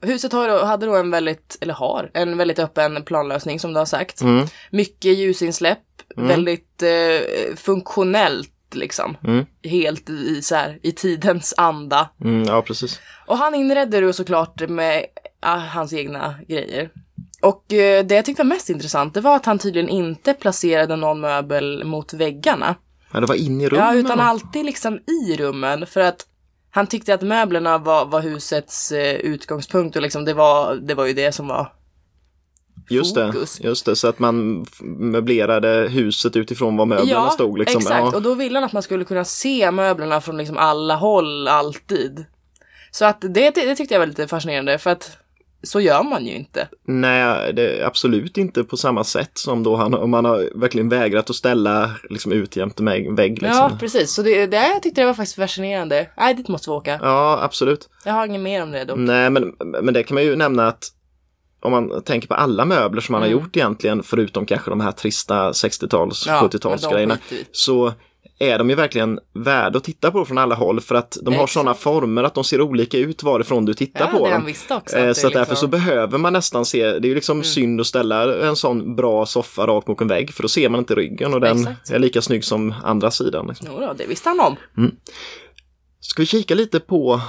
[0.00, 3.86] Huset har hade då en väldigt, eller har, en väldigt öppen planlösning som du har
[3.86, 4.20] sagt.
[4.20, 4.46] Mm.
[4.70, 5.78] Mycket ljusinsläpp,
[6.16, 9.16] väldigt eh, funktionellt liksom.
[9.24, 9.46] Mm.
[9.62, 12.08] Helt i, så här, i tidens anda.
[12.24, 13.00] Mm, ja, precis.
[13.26, 15.04] Och han inredde det såklart med
[15.42, 16.90] ah, hans egna grejer.
[17.42, 20.96] Och eh, det jag tyckte var mest intressant, det var att han tydligen inte placerade
[20.96, 22.74] någon möbel mot väggarna.
[23.12, 23.86] Ja, det var in i rummen.
[23.86, 25.86] Ja, utan alltid liksom i rummen.
[25.86, 26.26] För att
[26.70, 31.06] han tyckte att möblerna var, var husets eh, utgångspunkt och liksom det var, det var
[31.06, 31.72] ju det som var
[32.90, 33.60] Just det, fokus.
[33.60, 37.58] just det, så att man möblerade huset utifrån var möblerna stod.
[37.58, 37.78] Liksom.
[37.78, 38.00] exakt.
[38.00, 38.16] Ja.
[38.16, 42.24] Och då ville han att man skulle kunna se möblerna från liksom alla håll, alltid.
[42.90, 45.18] Så att det, det tyckte jag var lite fascinerande för att
[45.62, 46.68] så gör man ju inte.
[46.86, 50.88] Nej, det är absolut inte på samma sätt som då han, om man har verkligen
[50.88, 53.30] vägrat att ställa liksom ut jämte en vägg.
[53.42, 53.48] Liksom.
[53.48, 54.12] Ja, precis.
[54.12, 56.08] Så det, det, jag tyckte det var faktiskt fascinerande.
[56.16, 56.98] Nej, dit måste vi åka.
[57.02, 57.88] Ja, absolut.
[58.04, 58.98] Jag har inget mer om det dock.
[58.98, 60.84] Nej, men, men det kan man ju nämna att
[61.60, 63.34] om man tänker på alla möbler som man Mm.
[63.34, 67.40] har gjort egentligen, förutom kanske de här trista 60-tals, Ja, 70-talsgrejerna, men de skiter vi
[67.40, 67.46] i.
[67.52, 67.92] så
[68.42, 71.46] är de ju verkligen värda att titta på från alla håll för att de har
[71.46, 74.46] sådana former att de ser olika ut varifrån du tittar Ja, på dem.
[74.70, 74.96] också.
[74.96, 77.80] Eh, Så att därför så liksom- behöver man nästan se, det är ju liksom synd
[77.80, 80.94] att ställa en sån bra soffa rakt mot en vägg för då ser man inte
[80.94, 81.90] ryggen och den Exakt.
[81.90, 83.46] är lika snygg som andra sidan.
[83.46, 83.66] Liksom.
[83.70, 84.56] Jo då, det visste han om.
[86.00, 87.20] Ska vi kika lite på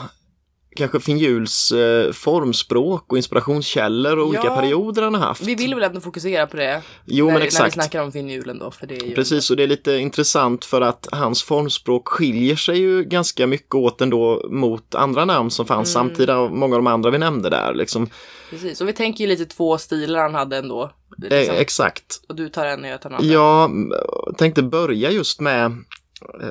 [0.76, 4.56] kanske Finjuls eh, formspråk och inspirationskällor och olika Ja.
[4.56, 5.42] perioder han har haft?
[5.44, 6.82] Vi vill väl ändå fokusera på det.
[7.06, 7.74] Jo, när, men När vi exakt.
[7.74, 9.16] snackar om finnhjulen då, för det är ju...
[9.16, 13.76] Precis, och det är lite intressant för att hans formspråk skiljer sig ju ganska mycket
[13.76, 16.10] åt ändå mot andra namn som fanns Mm.
[16.10, 17.74] samtida, och många av de andra vi nämnde där.
[17.74, 18.10] Liksom.
[18.50, 20.84] Precis, och vi tänker ju lite två stilar han hade ändå.
[20.84, 20.90] Eh,
[21.40, 21.56] Liksom.
[21.56, 22.06] exakt.
[22.30, 23.30] och du tar en och jag tar en annan.
[23.32, 25.66] Jag tänkte börja just med
[26.42, 26.48] eh,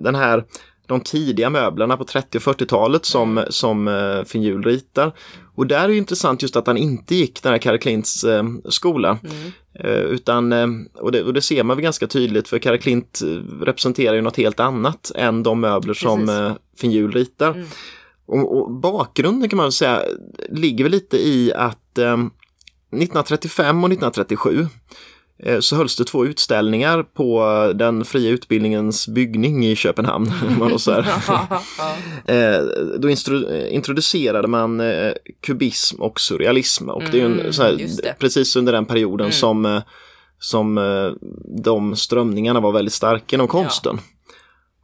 [0.00, 0.44] den här
[0.86, 5.12] de tidiga möblerna på 30 och 40-talet som, som eh, Finjul ritar.
[5.54, 8.44] Och där är det intressant just att han inte gick den här Karl Klints eh,
[8.68, 9.18] skola.
[9.24, 9.52] Mm.
[9.80, 13.20] Eh, utan, eh, och, det, och det ser man väl ganska tydligt för Karl Klint
[13.22, 16.40] eh, representerar ju något helt annat än de möbler som Precis.
[16.40, 17.50] eh, Finjul ritar.
[17.50, 17.66] Mm.
[18.26, 20.02] Och, och bakgrunden kan man säga
[20.50, 24.66] ligger väl lite i att eh, 1935 och 1937 eh,
[25.60, 27.42] så hölls det två utställningar på
[27.74, 30.32] den fria utbildningens byggning i Köpenhamn.
[30.58, 30.90] man så
[31.28, 31.62] ja.
[32.34, 32.58] Eh,
[32.98, 35.12] då eh, introducerade man eh,
[35.46, 39.32] kubism och surrealism och det är en, Mm, här, precis under den perioden Mm.
[39.32, 39.82] som, eh,
[40.38, 41.10] som eh,
[41.64, 43.98] de strömningarna var väldigt starka inom konsten.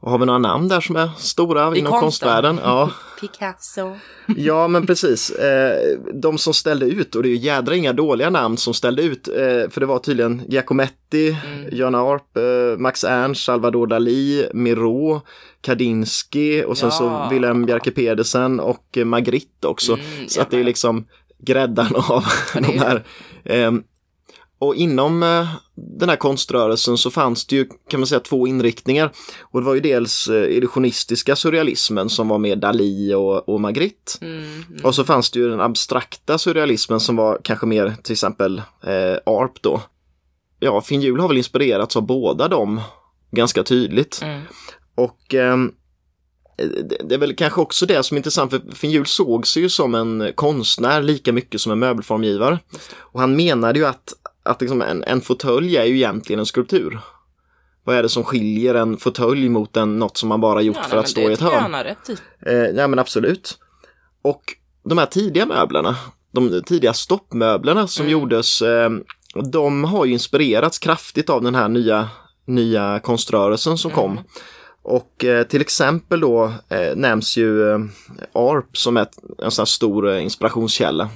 [0.03, 2.61] Och har vi några namn där som är stora I inom konstvärlden?
[2.62, 2.91] Ja.
[3.21, 3.97] Picasso.
[4.37, 5.31] Ja, men precis.
[5.31, 9.03] Eh, de som ställde ut, och det är ju jädra inga dåliga namn som ställde
[9.03, 9.35] ut, eh,
[9.71, 11.69] för det var tydligen Giacometti, Mm.
[11.73, 15.21] Jan Arp, eh, Max Ernst, Salvador Dalí, Miro,
[15.61, 17.27] Kandinsky och sen Ja.
[17.29, 19.93] så Willem Bjerke Pedersen och Magritte också.
[19.93, 21.07] Mm, så att det är liksom
[21.38, 23.03] gräddan av det de här.
[24.62, 29.12] Och inom eh, den här konströrelsen så fanns det ju kan man säga två inriktningar.
[29.40, 34.12] Och det var ju dels eh, illusionistiska surrealismen som var med Dalí och, och Magritte.
[34.20, 34.85] Mm, mm.
[34.85, 39.16] Och så fanns det ju den abstrakta surrealismen som var kanske mer till exempel eh,
[39.27, 39.83] ARP då.
[40.61, 42.81] Ja, Finjul har väl inspirerats av båda dem
[43.31, 44.20] ganska tydligt.
[44.22, 44.42] Mm.
[44.94, 45.72] Och ehm,
[47.05, 49.94] det, är väl kanske också det som är intressant för Finjul såg sig ju som
[49.94, 52.59] en konstnär lika mycket som en möbelformgivare.
[52.96, 54.12] Och han menade ju att,
[54.43, 57.01] att liksom en, en fåtölj är ju egentligen en skulptur.
[57.85, 60.83] Vad är det som skiljer en fåtölj mot en, något som man bara gjort Ja,
[60.83, 61.87] för nej, att stå i ett hörn?
[62.09, 62.17] i.
[62.47, 63.59] Eh, ja men absolut.
[64.23, 64.43] Och
[64.85, 65.97] de här tidiga möblerna,
[66.33, 68.13] de tidiga stoppmöblerna som Mm.
[68.13, 68.91] gjordes, eh,
[69.53, 72.09] de har ju inspirerats kraftigt av den här nya,
[72.47, 74.11] nya konströrelsen som kom.
[74.13, 74.25] Mm.
[74.83, 77.79] Och eh, till exempel då eh, nämns ju eh,
[78.33, 81.09] ARP som ett, en sån här stor eh, inspirationskälla.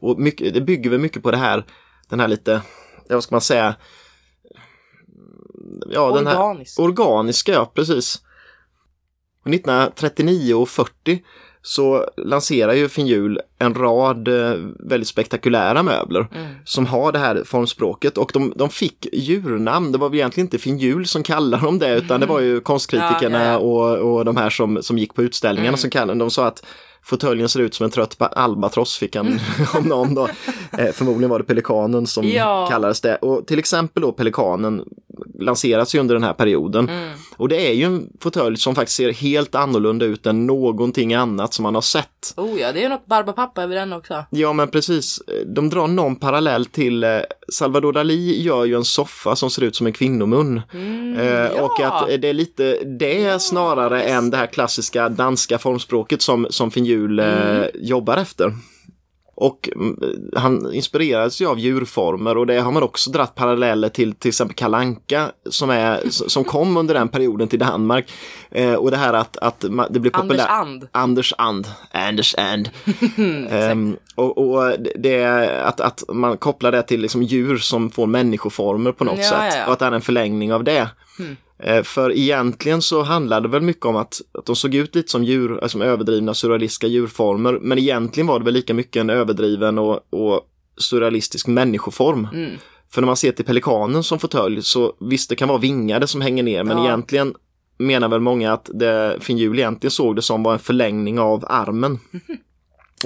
[0.00, 1.64] Och mycket, det bygger väl mycket på det här,
[2.08, 2.60] den här lite,
[3.08, 3.74] ja, vad ska man säga,
[5.90, 8.22] ja, den här organiska, ja precis.
[9.44, 11.22] 1939 och 40
[11.62, 16.54] så lanserar ju Finjul en rad eh, väldigt spektakulära möbler Mm.
[16.64, 19.92] som har det här formspråket och de, de fick djurnamn.
[19.92, 23.38] Det var väl egentligen inte Finjul som kallade dem det utan det var ju konstkritikerna
[23.44, 23.58] Ja, ja, ja.
[23.98, 25.78] Och, och de här som, som gick på utställningarna Mm.
[25.78, 26.18] som kallade dem.
[26.18, 26.64] De sa att
[27.08, 29.40] fåtöljen ser ut som en trött albatross fick han
[29.74, 30.28] om någon då.
[30.78, 32.66] Eh, förmodligen var det pelikanen som Ja.
[32.70, 33.16] kallades det.
[33.16, 34.84] Och till exempel då pelikanen
[35.40, 36.88] lanseras ju under den här perioden.
[36.88, 37.08] Mm.
[37.36, 41.54] Och det är ju en fåtölj som faktiskt ser helt annorlunda ut än någonting annat
[41.54, 42.34] som man har sett.
[42.36, 44.24] Oh ja, det är något Barbapapa över den också.
[44.30, 47.10] Ja men precis, de drar någon parallell till eh,
[47.52, 50.60] Salvador Dalí gör ju en soffa som ser ut som en kvinnomun.
[50.72, 51.62] Mm, Eh, ja.
[51.62, 54.08] Och att eh, det är lite det snarare visst.
[54.08, 57.68] än det här klassiska danska formspråket som, som Finjul eh, Mm.
[57.74, 58.52] jobbar efter.
[59.40, 59.96] Och mm,
[60.36, 64.54] han inspirerades ju av djurformer och det har man också dratt paralleller till till exempel
[64.56, 68.10] Kalanka som, är, som kom under den perioden till Danmark.
[68.50, 70.48] Eh, och det här att, att det blir Anders populärt.
[70.50, 70.88] And.
[70.92, 71.66] Anders And.
[71.92, 72.68] Anders And.
[73.50, 75.24] Ehm, och och det
[75.64, 79.38] att, att man kopplar det till liksom djur som får människoformer på något Ja, sätt.
[79.54, 79.66] ja, ja.
[79.66, 80.88] Och att det är en förlängning av det.
[81.18, 81.36] Mm.
[81.62, 85.10] Eh, för egentligen så handlade det väl mycket om att, att de såg ut lite
[85.10, 87.58] som djur, alltså som överdrivna surrealistiska djurformer.
[87.62, 90.40] Men egentligen var det väl lika mycket en överdriven och, och
[90.76, 92.28] surrealistisk människoform.
[92.32, 92.50] Mm.
[92.90, 96.20] För när man ser till pelikanen som fåtölj så visst det kan vara vingade som
[96.20, 96.84] hänger ner men Ja.
[96.84, 97.34] egentligen
[97.78, 101.98] menar väl många att det Finjul egentligen såg det som var en förlängning av armen.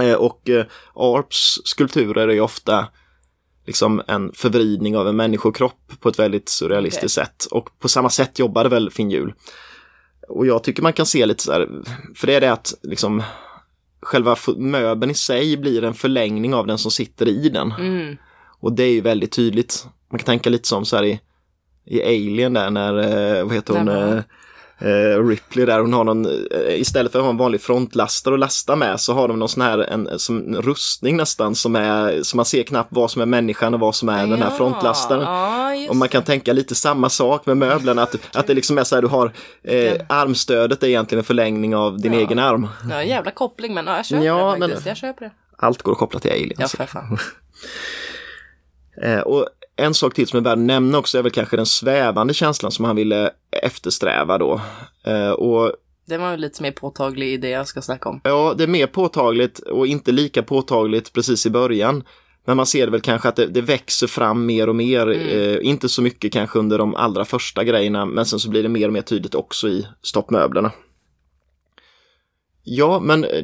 [0.00, 2.86] Eh, och eh, Arps skulpturer är ju ofta
[3.66, 7.44] liksom en förvridning av en människokropp på ett väldigt surrealistiskt sätt.
[7.51, 9.35] Och på samma sätt jobbade väl Finn Hjul.
[10.29, 11.68] Och jag tycker man kan se lite så här,
[12.14, 13.22] för det är det att liksom
[14.03, 17.72] själva möbeln i sig blir en förlängning av den som sitter i den.
[17.72, 18.16] Mm.
[18.61, 19.87] Och det är ju väldigt tydligt.
[20.11, 21.20] Man kan tänka lite som så här i,
[21.85, 24.22] i Alien där när, eh, vad heter hon,
[24.85, 28.40] eh, Ripley där, hon har någon, eh, istället för att ha en vanlig frontlastare att
[28.40, 32.23] lasta med så har de någon sån här, en, som en rustning nästan som är,
[32.23, 34.57] så man ser knappt vad som är människan och vad som är den här Ja,
[34.57, 35.23] frontlastaren.
[35.23, 38.85] Ja, Och man kan tänka lite samma sak med möblerna, att, att det liksom är
[38.85, 39.33] så här, du har
[39.64, 42.18] eh, armstödet är egentligen en förlängning av din Ja.
[42.21, 42.68] egen arm.
[42.90, 44.87] Ja, en jävla koppling men ja, jag köper Ja, det men- faktiskt.
[44.87, 45.31] Jag köper det.
[45.59, 46.59] Allt går att koppla till aliens.
[46.59, 47.18] Ja, för fan.
[49.03, 51.66] Eh, och en sak till som är värd att nämna också är väl kanske den
[51.66, 53.30] svävande känslan som han ville
[53.62, 54.61] eftersträva då.
[55.04, 55.72] Eh, och
[56.06, 58.20] Det var ju lite mer påtaglig i det jag ska snacka om.
[58.24, 62.04] ja, det är mer påtagligt och inte lika påtagligt precis i början.
[62.46, 65.88] Men man ser väl kanske att det, det växer fram mer och mer, eh, inte
[65.88, 68.92] så mycket kanske under de allra första grejerna, men sen så blir det mer och
[68.92, 70.70] mer tydligt också i stoppmöblerna.
[72.64, 73.42] Ja, men eh,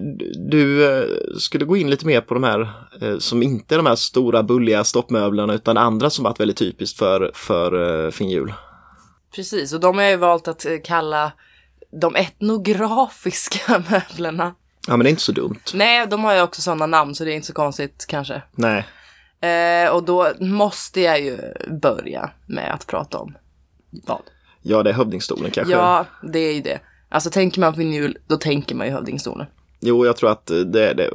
[0.49, 3.87] du eh, skulle gå in lite mer på de här eh, som inte är de
[3.87, 8.55] här stora bulliga stoppmöblerna utan andra som varit väldigt typiskt för, för Finn Hjul.
[9.35, 11.33] Precis, och de har jag ju valt att kalla
[12.01, 14.55] de etnografiska möblerna.
[14.87, 15.61] Ja, men det är inte så dumt.
[15.75, 18.43] Nej, de har ju också sådana namn så det är inte så konstigt kanske.
[18.53, 18.87] Nej.
[19.41, 21.39] Eh, och då måste jag ju
[21.83, 23.35] börja med att prata om
[23.91, 24.23] vad?
[24.63, 25.73] Ja, det är hövdingstolen kanske.
[25.75, 26.81] Ja, det är ju det.
[27.09, 29.47] Alltså tänker man vinyl, då tänker man ju hövdingstolen.
[29.81, 31.11] Jo, jag tror att det är det.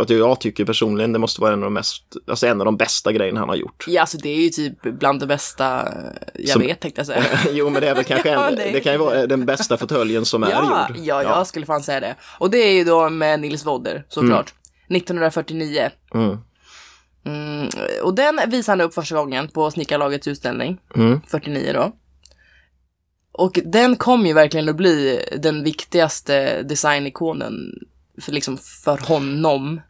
[0.00, 2.76] Att jag tycker personligen det måste vara en av de mest, alltså en av de
[2.76, 3.84] bästa grejerna han har gjort.
[3.88, 5.92] Ja, alltså det är ju typ bland det bästa eh,
[6.34, 7.24] jag Som- vet tänkte jag säga.
[7.52, 9.46] jo, men det är väl kanske en, Ja, det, det är- kan ju vara den
[9.46, 11.04] bästa fåtöljen som är ja, gjord.
[11.06, 12.14] ja, jag skulle fan säga det.
[12.38, 14.54] Och det är ju då med Nils Wodder, såklart.
[14.88, 15.90] 1949.
[16.14, 16.36] Mm.
[17.26, 17.68] Mm,
[18.02, 21.20] och den visade han upp första gången på Snickarlagets utställning, Mm.
[21.26, 21.92] 49 då.
[23.32, 27.54] Och den kom ju verkligen att bli den viktigaste designikonen
[28.20, 29.80] för, liksom, för honom.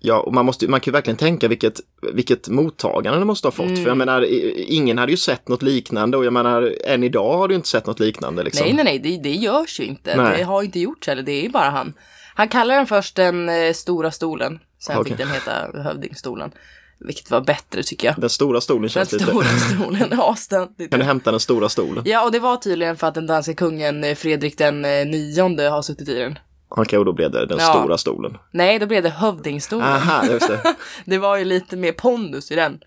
[0.00, 1.80] Ja, och man, måste, man kan ju verkligen tänka vilket,
[2.12, 3.66] vilket mottagande det måste ha fått.
[3.66, 3.76] Mm.
[3.82, 7.36] För jag menar, i- ingen hade ju sett något liknande och jag menar, än idag
[7.38, 8.42] har du inte sett något liknande.
[8.42, 8.64] Liksom.
[8.66, 10.16] Nej, nej, nej, det, det görs ju inte.
[10.16, 10.36] Nej.
[10.38, 11.94] Det har inte gjorts heller, det är ju bara han.
[12.34, 15.10] Han kallar den först den eh, stora stolen, sen Okej.
[15.12, 16.50] fick den heta hövdingstolen.
[16.98, 18.16] Vilket var bättre tycker jag.
[18.20, 19.24] Den stora stolen Den känns lite...
[19.24, 20.90] stora stolen, asständigt.
[20.90, 22.02] Kan du hämta den stora stolen?
[22.06, 25.68] Ja, och det var tydligen för att den danska kungen eh, Fredrik den eh, nionde
[25.68, 26.38] har suttit i den.
[26.68, 27.64] Okej, och då blev det den Ja.
[27.80, 28.36] stora stolen.
[28.50, 29.86] Nej, då blev det hövdingstolen.
[29.88, 30.74] Aha, just det.
[31.04, 32.78] Det var ju lite mer pondus i den.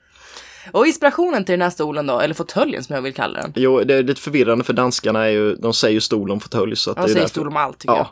[0.72, 3.54] Och inspirationen till den här stolen då, eller fåtöljen som jag vill kalla den.
[3.56, 6.76] Jo, det är lite förvirrande för danskarna är ju, de säger ju stol om fåtölj.
[6.76, 8.08] Så att De det är säger därför- stol om allt tycker Ja, jag.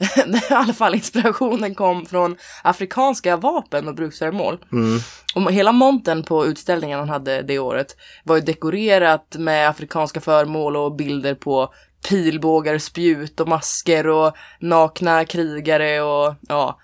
[0.50, 4.58] I alla fall inspirationen kom från afrikanska vapen och bruksföremål.
[4.72, 4.98] mm.
[5.34, 10.76] Och hela montern på utställningen han hade det året var ju dekorerat med afrikanska föremål
[10.76, 11.74] och bilder på
[12.08, 16.78] pilbågar, spjut och masker och nakna krigare och ja,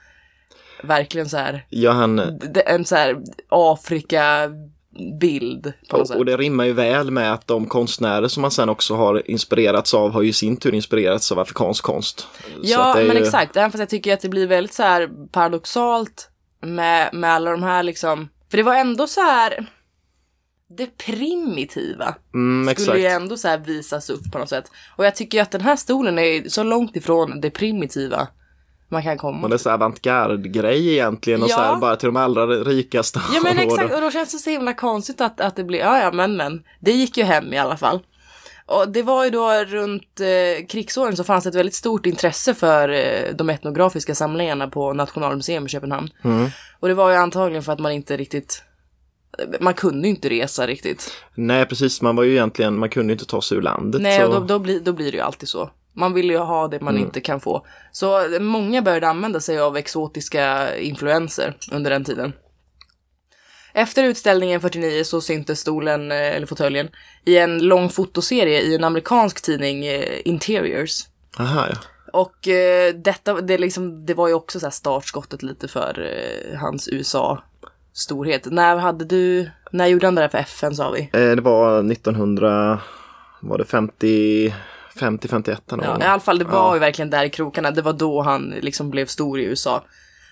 [0.83, 3.16] verkligen så här, ja han, en så här
[3.48, 8.68] Afrika-bild något och, och det rimmar ju väl med att de konstnärer som man sen
[8.68, 12.26] också har inspirerats av har ju i sin tur inspirerats av afrikansk konst.
[12.62, 13.56] Ja, men ju- exakt.
[13.56, 16.30] Även fast jag tycker att det blir väldigt så här paradoxalt
[16.62, 18.28] med, med alla de här liksom.
[18.50, 19.66] För det var ändå så här.
[20.68, 24.70] Det primitiva Mm, skulle ju ändå så här visas upp på något sätt.
[24.96, 28.28] Och jag tycker att den här stolen är så långt ifrån det primitiva
[28.88, 29.40] man kan komma.
[29.40, 31.57] Men det är så avantgarde-grej egentligen och Ja.
[31.57, 33.20] så här bara till de allra rikaste.
[33.35, 35.99] Ja men exakt, och då känns det så himla konstigt att, att det blir, ja
[36.01, 38.01] ja men men, det gick ju hem i alla fall.
[38.66, 42.55] Och det var ju då runt eh, krigsåren så fanns det ett väldigt stort intresse
[42.55, 46.11] för eh, de etnografiska samlingarna på Nationalmuseum i Köpenhamn.
[46.25, 46.49] Mm.
[46.81, 48.62] Och det var ju antagligen för att man inte riktigt,
[49.61, 51.12] man kunde ju inte resa riktigt.
[51.35, 52.03] Nej, precis.
[52.03, 54.03] Man var ju egentligen, man kunde ju inte ta sig ur landet.
[54.03, 55.70] Nej, och då, då, blir, då blir det ju alltid så.
[55.96, 57.06] Man vill ju ha det man Mm.
[57.06, 57.66] inte kan få.
[57.92, 62.32] Så eh, många började använda sig av exotiska influenser under den tiden.
[63.74, 66.88] Efter utställningen 49 så syntes stolen, eh, eller fåtöljen,
[67.24, 71.00] i en lång fotoserie i en amerikansk tidning, eh, Interiors.
[71.38, 71.76] Aha, ja.
[72.12, 76.00] Och eh, detta, det, liksom, det var ju också så här startskottet lite för
[76.52, 78.46] eh, hans USA-storhet.
[78.50, 81.00] När hade du, när gjorde han det där för FN sa vi?
[81.12, 82.80] Eh, Det var 1900,
[83.40, 84.54] var det 50,
[84.98, 86.00] 50, 51 någon Ja.
[86.00, 86.74] I alla fall, det var Ja.
[86.74, 87.70] ju verkligen där i krokarna.
[87.70, 89.85] Det var då han liksom blev stor i USA.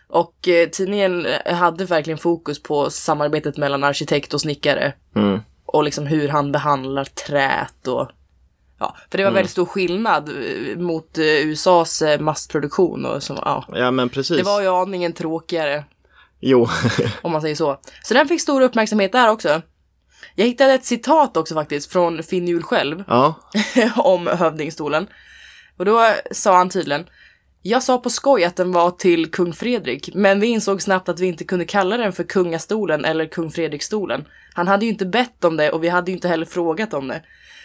[0.09, 4.93] Och eh, tidningen eh, hade verkligen fokus på samarbetet mellan arkitekt och snickare.
[5.17, 5.41] Mm.
[5.67, 8.11] Och liksom hur han behandlar trät och
[8.79, 13.37] Ja, för det var väldigt stor skillnad eh, mot eh, USAs eh, massproduktion och som,
[13.45, 13.65] ja.
[13.75, 14.37] Ja, men precis.
[14.37, 15.85] Det var ju aningen tråkigare,
[16.41, 16.69] Jo,
[17.23, 17.81] om man säger så.
[18.03, 19.63] Så den fick stor uppmärksamhet där också.
[20.35, 23.35] Jag hittade ett citat också faktiskt från Finn Hjul själv ja,
[23.97, 25.07] om hövdingstolen.
[25.77, 27.07] Och då sa han tydligen
[27.67, 31.21] jag sa på skoj att den var till kung Fredrik, men vi insåg snabbt att
[31.21, 34.25] vi inte kunde kalla den för kungastolen eller kung Fredrik-stolen.
[34.55, 37.09] Han hade ju inte bett om det och vi hade ju inte heller frågat om
[37.09, 37.23] det.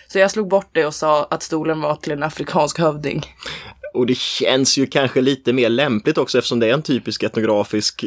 [0.07, 3.23] Så jag slog bort det och sa att stolen var till en afrikansk hövding.
[3.93, 8.05] och det känns ju kanske lite mer lämpligt också eftersom det är en typisk etnografisk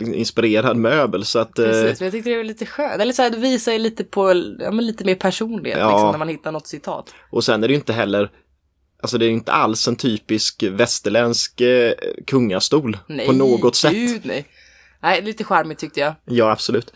[0.00, 3.00] inspirerad möbel så att eh, Precis, men jag tyckte det var lite skönt.
[3.02, 5.88] Eller så här, det visar ju lite på, ja men lite mer personlighet Ja.
[5.90, 7.14] liksom, när man hittar något citat.
[7.30, 8.30] och sen är det ju inte heller
[9.02, 11.92] Alltså det är inte alls en typisk västerländsk eh,
[12.26, 13.92] kungastol Nej, på något sätt.
[13.92, 14.46] gud nej.
[15.02, 16.14] Nej, lite charmigt tyckte jag.
[16.24, 16.92] Ja, absolut.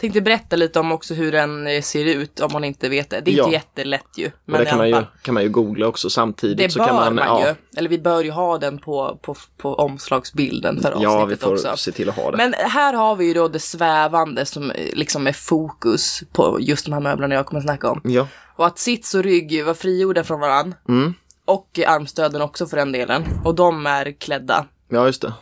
[0.00, 3.20] Tänkte berätta lite om också hur den eh, ser ut om man inte vet det.
[3.20, 3.44] Det är Ja.
[3.44, 4.26] inte jättelätt ju.
[4.26, 6.58] Och Men det i kan man, ju, kan man ju googla också samtidigt.
[6.58, 7.54] Det så bör kan man, man, ja, ju.
[7.78, 11.52] Eller vi bör ju ha den på, på, på omslagsbilden för Ja, vi avsnittet får
[11.52, 11.76] också.
[11.76, 12.36] se till att ha det.
[12.36, 16.84] Men här har vi ju då det svävande som eh, liksom är fokus på just
[16.84, 18.00] de här möblerna jag kommer att snacka om.
[18.04, 20.74] Ja, Och att sits och rygg var frigjorda från varann.
[20.88, 21.14] Mm.
[21.44, 23.24] Och armstöden också för den delen.
[23.44, 24.66] Och de är klädda.
[24.88, 25.32] ja just det.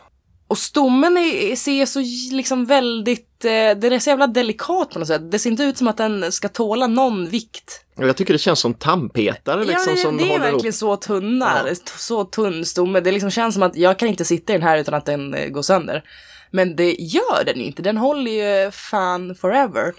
[0.47, 1.99] Och stommen är, ser så
[2.35, 5.31] liksom väldigt, eh, den är så jävla delikat på något sätt.
[5.31, 7.85] Det ser inte ut som att den ska tåla någon vikt.
[7.95, 10.73] Jag tycker det känns som tandpetare liksom ja, det är verkligen ihop.
[10.73, 11.59] så tunna,
[11.97, 12.99] så tunn stomme.
[12.99, 15.33] Det liksom känns som att jag kan inte sitta i den här utan att den
[15.33, 16.03] eh, går sönder.
[16.51, 19.93] Men det gör den inte, den håller ju fan forever.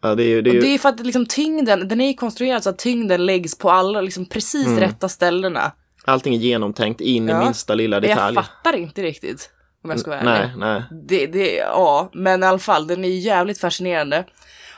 [0.00, 2.06] Ja, det är ju, det är ju, det är för att liksom tyngden, den är
[2.08, 4.80] ju konstruerad så att tyngden läggs på alla liksom precis Mm.
[4.80, 5.72] rätta ställena.
[6.04, 7.42] allting är genomtänkt in Ja.
[7.42, 8.34] i minsta lilla Men jag detalj.
[8.34, 9.50] fattar inte riktigt.
[9.84, 10.52] Om jag ska vara ärlig.
[10.56, 11.02] Nej, nej.
[11.06, 14.26] Det, det, ja, men i alla fall, den är jävligt fascinerande.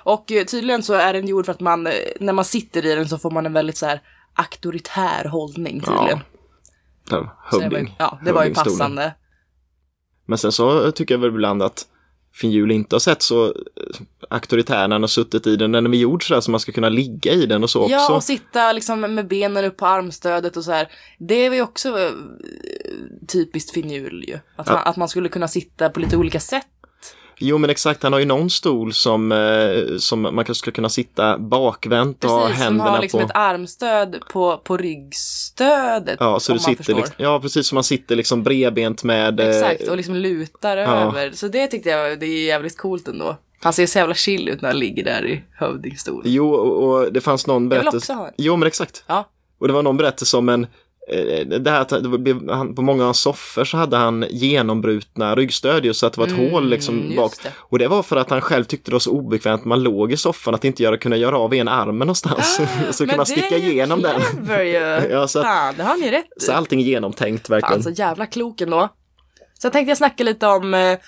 [0.03, 2.95] Och eh, tydligen så är den gjord för att man, eh, när man sitter i
[2.95, 4.01] den så får man en väldigt så här
[4.35, 6.21] auktoritär hållning tydligen.
[7.11, 7.97] Ja, Hövding.
[7.99, 9.15] ja, det var ju passande.
[10.27, 11.87] Men sen så tycker jag väl ibland att
[12.37, 13.53] Finjul inte har sett så eh,
[14.31, 15.73] auktoritär när han har suttit i den.
[15.73, 18.03] Den är gjord så där så man ska kunna ligga i den och så Ja,
[18.03, 18.15] också.
[18.15, 20.89] och sitta liksom med benen upp på armstödet och så här.
[21.19, 22.11] Det är ju också eh,
[23.33, 24.39] typiskt finjul ju.
[24.57, 26.67] Att, han, att man skulle kunna sitta på lite olika sätt.
[27.39, 30.89] Jo men exakt, han har ju någon stol som, eh, som man kanske ska kunna
[30.89, 33.27] sitta bakvänt och ha Precis, som händerna har liksom på.
[33.27, 36.17] ett armstöd på, på ryggstödet.
[36.21, 39.41] Ja, så du sitter liksom, ja precis som man sitter liksom bredbent med.
[39.41, 41.31] eh, Exakt, och liksom lutar över.
[41.31, 43.37] Så det tyckte jag det är jävligt coolt ändå.
[43.61, 46.23] Han ser så jävla chill ut när han ligger där i hövdingstol.
[46.27, 47.97] Jo, och, det fanns någon Jag vill berättelse.
[47.97, 48.35] också ha en.
[48.37, 49.05] Jo, men exakt.
[49.07, 49.29] Ja,
[49.61, 50.67] Och det var någon berättelse om en
[51.61, 51.89] det här att
[52.25, 56.21] det han, på många av hans soffor så hade han genombrutna ryggstödjor så att det
[56.21, 57.33] var ett Mm, hål liksom just bak.
[57.43, 57.53] det.
[57.59, 60.13] Och det var för att han själv tyckte det var så obekvämt när man låg
[60.13, 62.61] i soffan att inte göra, kunna göra av en armen någonstans.
[62.91, 64.21] så kunde man sticka igenom den.
[65.11, 66.27] Ja, så att- Fan, det har ni rätt.
[66.37, 67.83] Så allting är genomtänkt verkligen.
[67.83, 68.89] Fan, så jävla klok ändå.
[69.59, 70.99] Så tänkte jag snacka lite om eh,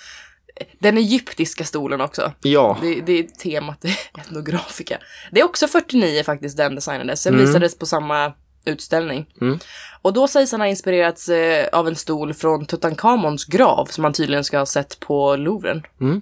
[0.79, 2.31] den egyptiska stolen också.
[2.41, 3.85] Ja, Det, det är temat
[4.19, 4.97] etnografika.
[5.31, 7.23] Det är också 49 faktiskt den designades.
[7.23, 7.45] Den Mm.
[7.45, 8.33] visades på samma
[8.65, 9.25] utställning.
[9.41, 9.59] Mm.
[10.01, 14.13] Och då sägs han ha inspirerats eh, av en stol från Tutankhamons grav som man
[14.13, 15.83] tydligen ska ha sett på Louvren.
[16.01, 16.21] Mm.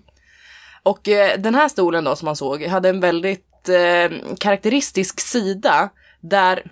[0.83, 5.89] Och eh, den här stolen då som man såg hade en väldigt eh, karaktäristisk sida
[6.21, 6.71] där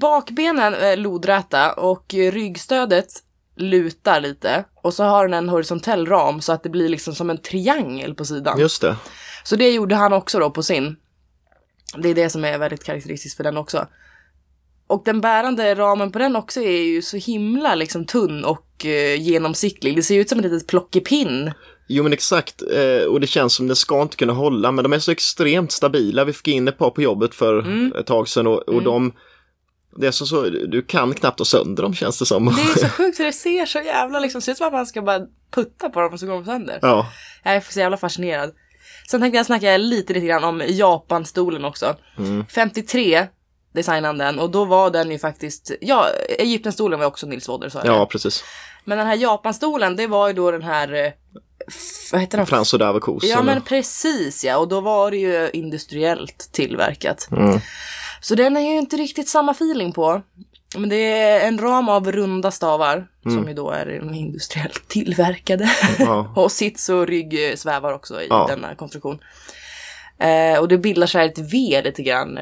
[0.00, 3.08] bakbenen är lodräta och ryggstödet
[3.56, 7.30] lutar lite och så har den en horisontell ram så att det blir liksom som
[7.30, 8.60] en triangel på sidan.
[8.60, 8.96] just det.
[9.44, 10.96] Så det gjorde han också då på sin.
[11.96, 13.86] Det är det som är väldigt karaktäristiskt för den också.
[14.88, 19.20] Och den bärande ramen på den också är ju så himla liksom tunn och eh,
[19.22, 19.96] genomsiktlig.
[19.96, 21.52] Det ser ut som ett litet plockepinn.
[21.88, 24.92] Jo men exakt, eh, och det känns som det ska inte kunna hålla, men de
[24.92, 26.24] är så extremt stabila.
[26.24, 27.92] Vi fick in ett par på jobbet för Mm.
[28.00, 29.12] ett tag sedan och, och de,
[29.96, 32.44] det är så, så, du kan knappt ha sönder dem känns det som.
[32.44, 34.86] Det är så sjukt för det ser så jävla liksom, ser ut som att man
[34.86, 35.20] ska bara
[35.54, 36.78] putta på dem och så går de sönder.
[36.82, 37.06] ja,
[37.44, 38.52] Jag är så jävla fascinerad.
[39.10, 41.96] Sen tänkte jag snacka lite, lite grann om Japanstolen också.
[42.18, 42.44] Mm.
[42.54, 43.26] 53
[43.76, 46.06] designade den och då var den ju faktiskt, ja,
[46.38, 48.44] Egyptenstolen var också Nils Wadder sa jag ja precis.
[48.84, 51.12] Men den här Japanstolen, det var ju då den här, eh,
[52.12, 52.46] vad heter den?
[52.46, 53.24] Frans och Davos.
[53.24, 57.28] Ja men precis ja, och då var det ju industriellt tillverkat.
[57.32, 57.60] Mm.
[58.20, 60.22] Så den är ju inte riktigt samma feeling på.
[60.76, 65.70] Men det är en ram av runda stavar som ju då är industriellt tillverkade.
[65.98, 66.32] Ja.
[66.36, 68.46] och sits och rygg eh, svävar också i Ja.
[68.48, 69.18] denna konstruktion.
[70.18, 72.38] Eh, och det bildar så här ett V lite grann,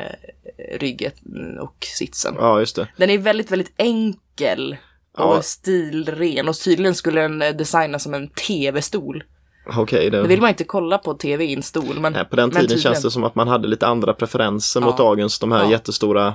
[0.72, 2.34] rygget mm, och sitsen.
[2.38, 2.88] ja, just det.
[2.96, 4.76] Den är väldigt, väldigt enkel
[5.18, 5.42] och Ja.
[5.42, 9.24] stilren och tydligen skulle den designas som en tv-stol.
[9.76, 10.28] Okej, Det det...
[10.28, 12.00] vill man inte kolla på tv i en stol.
[12.00, 12.82] Men, Nej, på den men tiden tydligen.
[12.82, 15.04] känns det som att man hade lite andra preferenser mot Ja.
[15.04, 15.70] dagens, de här Ja.
[15.70, 16.34] jättestora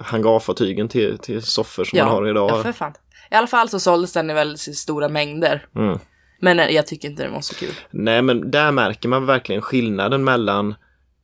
[0.00, 2.50] hangarfartygen till, till soffor som man har idag.
[2.50, 2.92] Ja, för fan.
[3.30, 5.66] I alla fall så såldes den i väldigt stora mängder.
[5.76, 5.98] Mm.
[6.40, 7.72] Men eh, jag tycker inte den var så kul.
[7.90, 10.74] Nej, men där märker man verkligen skillnaden mellan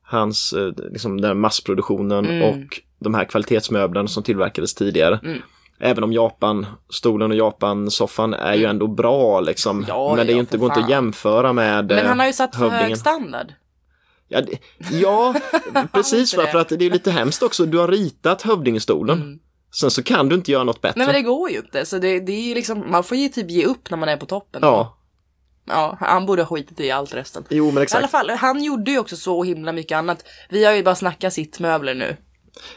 [0.05, 2.43] hans, eh, liksom den massproduktionen Mm.
[2.43, 5.21] och de här kvalitetsmöblerna som tillverkades tidigare.
[5.23, 5.39] Mm.
[5.81, 9.85] Även om Japan-stolen och Japan-soffan är ju ändå bra liksom.
[9.89, 12.27] Ja, men det är ja, inte, går inte att jämföra med Men eh, han har
[12.27, 13.53] ju satt för hög standard.
[14.29, 14.59] Ja, det,
[14.93, 15.35] ja
[15.93, 17.67] precis va, för att det är lite hemskt också.
[17.67, 19.23] Du har ritat hövdingestolen.
[19.23, 19.39] Mm.
[19.75, 20.99] Sen så kan du inte göra något bättre.
[20.99, 21.87] Nej men det går ju inte.
[21.87, 24.27] Så det, det är liksom, man får ju typ ge upp när man är på
[24.27, 24.61] toppen.
[24.65, 24.97] Ja,
[25.67, 27.45] Ja, han borde ha skitit i allt resten.
[27.51, 28.11] jo men I alla exakt.
[28.11, 30.25] fall, han gjorde ju också så himla mycket annat.
[30.51, 32.17] Vi har ju bara snackat sitt möbler nu.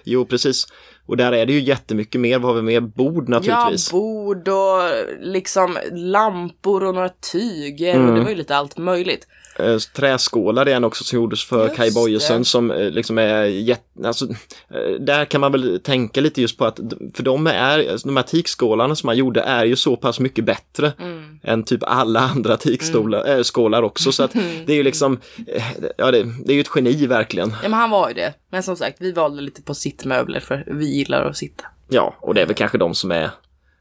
[0.04, 0.68] Jo, precis.
[1.06, 2.40] Och där är det ju jättemycket mer.
[2.40, 2.80] Vad har vi mer?
[2.82, 3.90] Bord naturligtvis.
[3.92, 4.82] Ja, bord och
[5.20, 8.10] liksom lampor och några tyger Mm.
[8.10, 9.28] och det var ju lite allt möjligt.
[9.60, 13.44] Eh, träskålar är en också som gjordes för Just Kai Bojesen som eh, liksom är
[13.44, 14.26] jätte, alltså,
[14.70, 16.80] eh, där kan man väl tänka lite just på att
[17.14, 20.46] för de är, alltså, de här tikskålarna som han gjorde är ju så pass mycket
[20.46, 21.40] bättre Mm.
[21.44, 24.32] än typ alla andra tikstolar, äh, skålar också så att
[24.66, 25.64] det är ju liksom, eh,
[25.98, 27.50] ja det, det är ju ett geni verkligen.
[27.50, 28.34] Ja men han var ju det.
[28.52, 31.64] Men som sagt, vi valde lite på sitt möbler för vi gillar att sitta.
[31.90, 33.30] Ja, och det är väl kanske de som är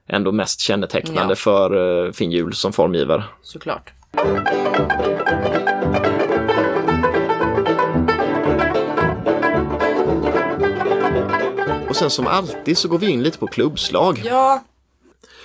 [0.08, 1.36] ändå mest kännetecknande Ja.
[1.36, 3.24] för uh, Finn Hjul som formgivare.
[3.42, 3.92] Såklart.
[11.88, 14.22] Och sen som alltid så går vi in lite på klubbslag.
[14.24, 14.62] Ja,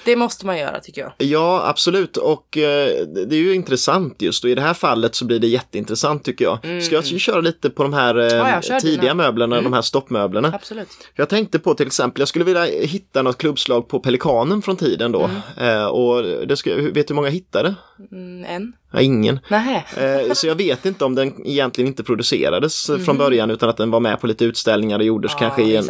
[0.05, 1.11] det måste man göra tycker jag.
[1.17, 2.17] Ja, absolut.
[2.17, 5.47] Och eh, det är ju intressant just och i det här fallet så blir det
[5.47, 6.83] jätteintressant tycker jag.
[6.83, 8.61] Ska jag köra lite på de här eh, Mm.
[8.69, 9.13] Ja, tidiga dina.
[9.13, 10.51] möblerna, de här stoppmöblerna?
[10.55, 10.87] Absolut.
[11.15, 15.11] Jag tänkte på till exempel, jag skulle vilja hitta något klubbslag på Pelikanen från tiden
[15.11, 15.29] då.
[15.57, 17.75] Eh, och det ska, vet du hur många jag hittade?
[18.11, 18.73] Mm, en?
[18.91, 19.39] Ja, ingen.
[19.49, 19.83] Nähä.
[19.97, 23.77] Eh, så jag vet inte om den egentligen inte producerades eh, från början utan att
[23.77, 25.85] den var med på lite utställningar och gjordes Ja, kanske i en,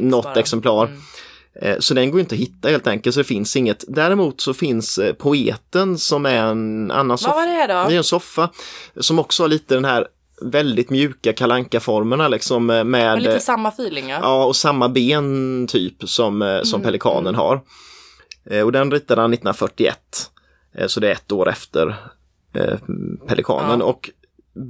[0.00, 0.90] något exemplar.
[1.62, 1.72] Mm.
[1.72, 3.84] Eh, Så den går inte att hitta helt enkelt, så det finns inget.
[3.88, 7.34] Däremot så finns eh, Poeten som är en annan Vad soffa.
[7.34, 7.88] var det då?
[7.88, 8.50] Det är en soffa
[9.00, 10.08] som också har lite den här
[10.42, 14.18] väldigt mjuka kalanka formerna liksom eh, Men med lite eh, samma feeling ja.
[14.22, 17.60] Ja, och samma ben typ som, som Mm, Pelikanen har.
[18.50, 19.98] Eh, Och den ritade han 1941.
[20.74, 21.96] Eh, Så det är ett år efter
[23.26, 23.80] Pelikanen.
[23.80, 23.86] Ja.
[23.86, 24.10] Och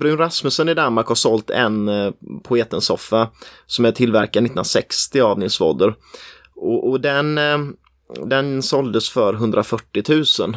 [0.01, 1.91] Brun Rasmussen i Danmark har sålt en
[2.43, 3.29] Poetensoffa
[3.67, 5.95] som är tillverkad 1960 av Nils Vodder.
[6.57, 7.59] Och, och den, eh,
[8.27, 10.57] den såldes för 140 000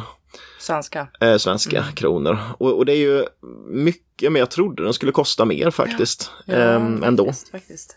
[0.58, 1.08] Svenska.
[1.20, 1.92] eh, svenska Mm.
[1.94, 2.38] kronor.
[2.58, 3.24] Och, och det är ju
[3.68, 6.30] mycket, men jag trodde den skulle kosta mer faktiskt.
[6.46, 7.24] ehm, ändå.
[7.24, 7.96] faktiskt, faktiskt.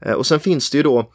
[0.00, 1.10] Eh, Och sen finns det ju då,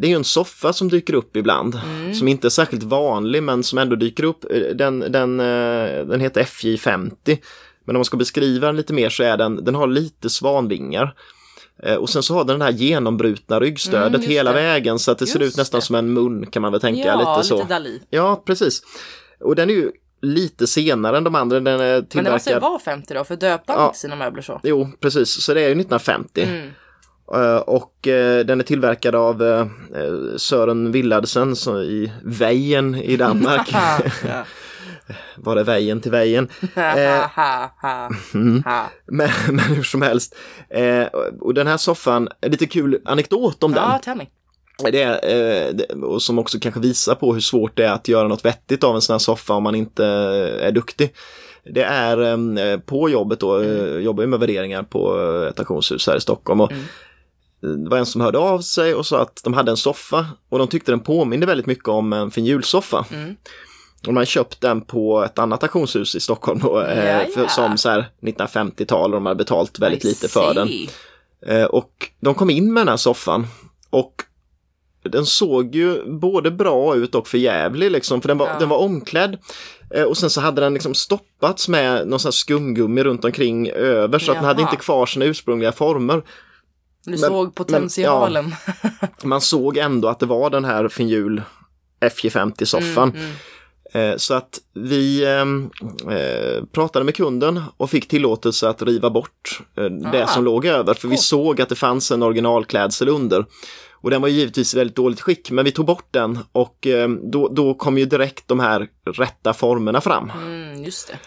[0.00, 2.14] det är ju en soffa som dyker upp ibland, Mm.
[2.14, 4.44] som inte är särskilt vanlig men som ändå dyker upp.
[4.50, 7.38] Eh, Den, den, eh, den heter FJ50,
[7.84, 11.14] men om man ska beskriva den lite mer så är den, den har lite svanvingar.
[11.82, 14.56] Eh, Och sen så har den det här genombrutna ryggstödet Mm, hela det.
[14.62, 15.86] vägen så att det ser Just ut nästan det.
[15.86, 17.06] som en mun kan man väl tänka.
[17.06, 17.56] ja, lite så.
[17.56, 18.00] lite Dali.
[18.10, 18.82] Ja, precis.
[19.40, 19.90] Och den är ju
[20.22, 21.60] lite senare än de andra.
[21.60, 22.62] Den är Men det måste ju tillverkad...
[22.62, 23.92] vara 50 då, för döpte han Ja.
[23.94, 24.60] sina möbler så?
[24.62, 25.42] Jo, precis.
[25.42, 26.42] Så det är ju 1950.
[26.42, 26.70] Mm.
[27.34, 33.16] Eh, Och eh, den är tillverkad av eh, eh, Sören Willadsen så i Vejen i
[33.16, 33.68] Danmark.
[34.28, 34.44] ja.
[35.36, 36.12] Var det Vejen till
[37.36, 38.62] ha, ha, Mm.
[39.06, 40.34] Men, men hur som helst.
[40.70, 41.06] Eh,
[41.40, 44.00] Och den här soffan, lite kul anekdot om Ja, den.
[44.00, 44.26] tell me.
[44.90, 48.28] Det eh, det- och som också kanske visar på hur svårt det är att göra
[48.28, 50.04] något vettigt av en sån här soffa om man inte
[50.62, 51.14] är duktig.
[51.74, 52.18] Det är
[52.58, 54.02] eh, på jobbet då, mm.
[54.02, 56.60] jobbar ju med värderingar på eh, ett auktionshus här i Stockholm.
[56.60, 56.72] Och
[57.62, 57.84] Mm.
[57.84, 60.58] Det var en som hörde av sig och sa att de hade en soffa och
[60.58, 63.04] de tyckte den påminde väldigt mycket om en fin julsoffa.
[63.12, 63.36] Mm.
[64.00, 67.42] Och de hade köpt den på ett annat auktionshus i Stockholm då, eh, Ja, för,
[67.42, 67.48] ja.
[67.48, 70.68] som så här 1950-tal och de hade betalt väldigt I lite för den.
[70.68, 70.88] see.
[71.46, 71.90] Eh, Och
[72.20, 73.46] de kom in med den här soffan
[73.90, 74.14] och
[75.10, 78.58] den såg ju både bra ut och för jävlig liksom, för den var, Ja.
[78.58, 79.38] den var omklädd.
[79.94, 83.68] Eh, Och sen så hade den liksom stoppats med någon sån här skumgummi runt omkring
[83.70, 86.22] över så att den hade inte kvar sina ursprungliga former.
[87.04, 88.54] Du såg potentialen.
[89.22, 91.42] Man såg ändå att det var den här Finjul
[92.00, 93.02] FJ50-soffan.
[93.10, 93.32] Mm, mm.
[93.96, 95.70] Eh, Så att vi ehm,
[96.10, 100.26] eh, pratade med kunden och fick tillåtelse att riva bort eh, det Ah.
[100.26, 100.94] som låg över.
[100.94, 103.44] För vi såg att det fanns en originalklädsel under.
[104.02, 106.86] Och den var ju givetvis i väldigt dåligt skick, men vi tog bort den och
[106.86, 110.32] eh, då, då kom ju direkt de här rätta formerna fram.
[110.42, 111.18] Mm, just det.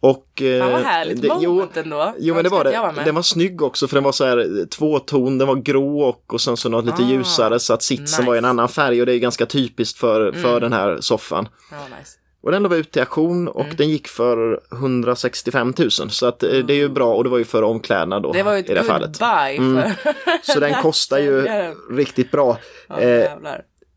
[0.00, 2.14] Och, eh, Fan vad härligt det- jo, moment ändå.
[2.18, 3.02] Jo men det var det.
[3.04, 6.40] Den var snygg också för den var så här tvåton, den var grå och, och
[6.40, 8.50] sen så något lite Ah, ljusare så att sitsen var i en nice.
[8.50, 10.60] annan färg och det är ganska typiskt för, för Mm.
[10.60, 11.48] den här soffan.
[11.70, 12.12] Ja, nice.
[12.42, 16.50] Och den var ute till auktion och den gick för 165 000 så att eh,
[16.50, 18.60] det är ju bra och det var ju för omklädnad då Det var ju i
[18.60, 19.18] ett det här fallet.
[19.18, 20.52] goodbye för...
[20.52, 21.42] Så den kostar ju
[21.90, 22.58] riktigt bra.
[22.88, 23.30] Ja, Eh.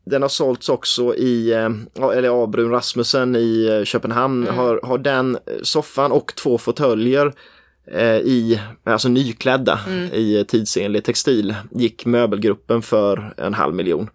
[0.04, 1.70] Den har sålts också i, eh,
[2.12, 4.54] eller ja, Brun Rasmussen i eh, Köpenhamn Mm.
[4.58, 7.32] har, har den eh, soffan och två fåtöljer
[7.92, 10.12] eh, i, alltså nyklädda Mm.
[10.12, 14.10] i tidsenlig textil gick möbelgruppen för en halv miljon.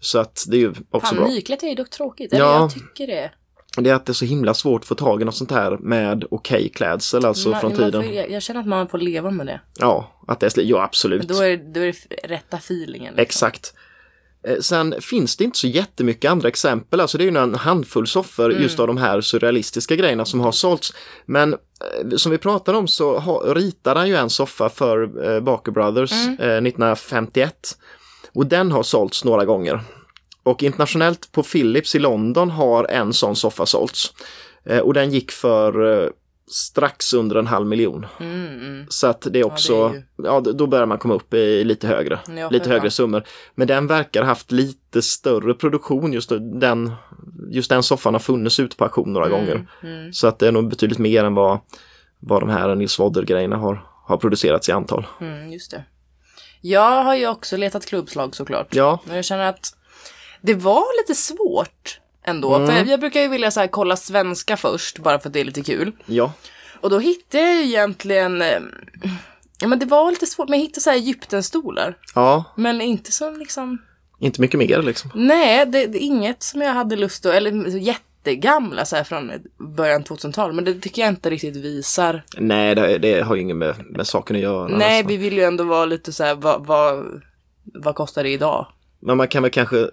[0.00, 1.28] Så att det är ju också Fan, bra.
[1.28, 2.32] nyklätt är ju dock tråkigt.
[2.32, 2.60] Eller Ja.
[2.60, 3.30] jag tycker det.
[3.78, 5.76] Det är att det är så himla svårt att få tag i något sånt här
[5.80, 8.02] med okej klädsel alltså Man- från man tiden.
[8.04, 9.60] får- jag, jag känner att man får leva med det.
[9.78, 11.28] Ja, att det är ja absolut.
[11.28, 13.14] Då är, då är det rätta feelingen.
[13.14, 13.22] Liksom.
[13.22, 13.74] Exakt.
[14.46, 18.06] Eh, Sen finns det inte så jättemycket andra exempel, alltså det är ju en handfull
[18.06, 18.62] soffor Mm.
[18.62, 20.92] just av de här surrealistiska grejerna som har sålts.
[21.26, 25.40] Men eh, som vi pratade om så har, ritade han ju en soffa för eh,
[25.40, 26.32] Barker Brothers Mm.
[26.40, 27.54] eh, 1951
[28.34, 29.80] och den har sålts några gånger.
[30.42, 34.12] Och internationellt på Philips i London har en sån soffa sålts.
[34.66, 36.08] Eh, och den gick för eh,
[36.50, 38.06] strax under en halv miljon.
[38.20, 38.86] Mm, mm.
[38.88, 42.18] Så att det är också, ju- ja, då börjar man komma upp i lite högre,
[42.36, 43.22] Ja, lite högre summor.
[43.54, 46.92] Men den verkar ha haft lite större produktion, just den,
[47.50, 49.66] just den soffan har funnits ute på auktion några gånger.
[49.82, 50.12] mm.
[50.12, 51.58] Så att det är nog betydligt mer än vad,
[52.20, 55.06] vad de här Nils Wodder-grejerna har, har producerats i antal.
[55.20, 55.84] Mm, just det.
[56.60, 58.74] Jag har ju också letat klubbslag såklart.
[58.74, 59.76] Ja, Men jag känner att
[60.42, 62.54] det var lite svårt ändå.
[62.54, 62.66] Mm.
[62.66, 65.44] För jag brukar ju vilja så här, kolla svenska först, bara för att det är
[65.44, 65.92] lite kul.
[66.06, 66.32] ja,
[66.80, 68.42] Och då hittade jag egentligen...
[68.42, 68.60] eh,
[69.60, 71.96] Ja men det var lite svårt, men jag hittade så här Egyptenstolar.
[72.14, 73.78] ja, Men inte som liksom...
[74.18, 75.10] inte mycket mer liksom.
[75.14, 77.34] Nej, det, det är inget som jag hade lust att...
[77.34, 79.32] Eller jättegamla så här från
[79.76, 80.52] början 2000-tal.
[80.52, 82.22] Men det tycker jag inte riktigt visar.
[82.38, 84.68] Nej, det, det har ju inget med, med saken att göra.
[84.68, 85.08] Nej, alltså.
[85.08, 87.04] vi vill ju ändå vara lite så här, vad, vad,
[87.74, 88.66] vad kostar det idag?
[89.00, 89.90] Men man kan väl kanske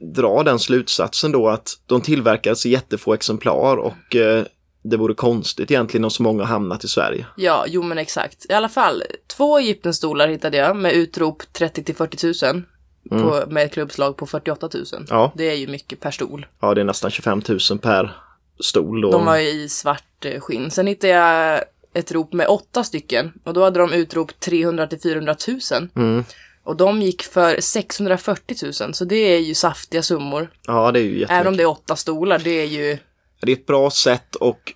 [0.00, 4.44] dra den slutsatsen då att de tillverkades i jättefå exemplar och eh,
[4.82, 7.26] det vore konstigt egentligen om så många hamnat i Sverige.
[7.36, 8.46] Ja, jo men exakt.
[8.48, 9.02] I alla fall,
[9.36, 12.62] två Egyptenstolar hittade jag med utrop 30 till 40 000.
[13.10, 14.84] På, med ett klubbslag på 48 000.
[15.08, 15.32] Ja.
[15.36, 16.46] Det är ju mycket per stol.
[16.60, 18.16] Ja, det är nästan 25 000 per
[18.60, 19.10] stol då.
[19.10, 20.70] De var ju i svart eh, skinn.
[20.70, 23.32] Sen hittade jag ett rop med åtta stycken.
[23.44, 25.88] Och då hade de utrop 300 till 400 000.
[25.96, 26.24] Mm.
[26.70, 28.94] Och de gick för 640 000.
[28.94, 30.50] Så det är ju saftiga summor.
[30.66, 31.30] Ja, det är ju jättemycket.
[31.30, 32.98] Även om det är åtta stolar, det är ju...
[33.40, 34.72] Det är ett bra sätt och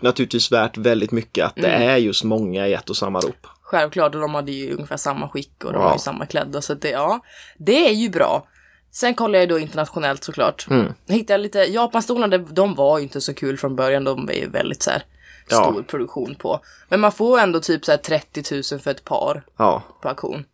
[0.00, 1.88] naturligtvis värt väldigt mycket att det Mm.
[1.88, 3.46] är just många i ett och samma rop.
[3.62, 5.84] Självklart, och de hade ju ungefär samma skick och de Ja.
[5.88, 6.60] var ju samma klädda.
[6.60, 7.20] Så det, ja,
[7.58, 8.46] det är ju bra.
[8.90, 10.66] Sen kollar jag då internationellt såklart.
[10.70, 10.92] Mm.
[11.06, 14.04] Jag hittade lite, Japanstolarna, det- de var ju inte så kul från början.
[14.04, 15.02] De är ju väldigt så här
[15.50, 15.56] Ja.
[15.72, 16.60] stor produktion på.
[16.88, 20.44] Men man får ändå typ så här 30 000 för ett par Ja, på auktion.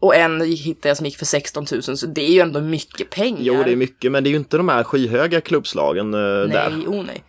[0.00, 3.10] Och en hittade jag som gick för 16 000, så det är ju ändå mycket
[3.10, 3.40] pengar.
[3.40, 6.70] jo det är mycket men det är ju inte de här skyhöga klubbslagen eh, där.
[6.70, 7.24] Nej, oh nej.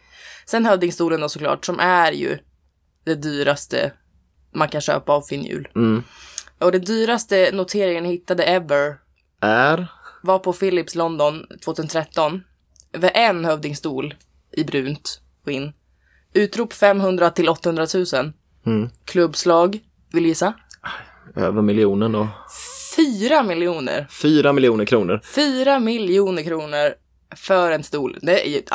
[0.45, 2.38] Sen Hövdingstolen då såklart, som är ju
[3.05, 3.91] det dyraste
[4.53, 5.68] man kan köpa av Finnhjul.
[5.76, 6.03] Mm.
[6.59, 8.97] Och det dyraste noteringen jag hittade ever
[9.41, 9.88] Är,
[10.24, 12.43] var på Philips London 2013.
[12.93, 14.15] Över en hövdingstol
[14.51, 15.74] i brunt skinn.
[16.34, 18.05] Utrop 500 till 800 000.
[18.65, 18.89] Mm.
[19.05, 19.80] Klubbslag,
[20.11, 20.53] vill du gissa?
[21.36, 22.28] Över miljonen då.
[22.96, 24.08] 4 miljoner.
[24.22, 25.22] Fyra miljoner kronor.
[25.36, 26.94] 4 miljoner kronor
[27.36, 28.18] för en stol.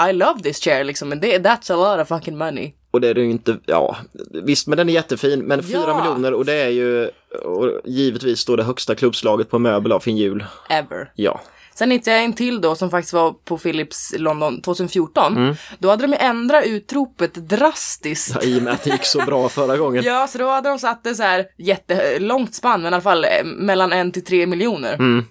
[0.08, 2.72] I love this chair liksom, men det, that's a lot of fucking money.
[2.90, 3.96] Och det är ju inte, ja
[4.44, 5.98] visst men den är jättefin men fyra Ja.
[6.04, 7.10] miljoner och det är ju
[7.44, 10.44] och givetvis då det högsta klubbslaget på möbel av Finnhjul.
[10.70, 11.10] Ever.
[11.14, 11.40] Ja.
[11.74, 15.36] Sen hittade jag en till då som faktiskt var på Philips London 2014.
[15.36, 15.54] Mm.
[15.78, 18.34] Då hade de ändrat utropet drastiskt.
[18.34, 18.42] ja.
[18.42, 20.04] I och med att det gick så bra förra gången.
[20.12, 23.24] Ja, så då hade de satt det så här jättelångt spann, men i alla fall
[23.24, 24.94] eh, mellan en till tre miljoner.
[24.94, 25.24] Mm.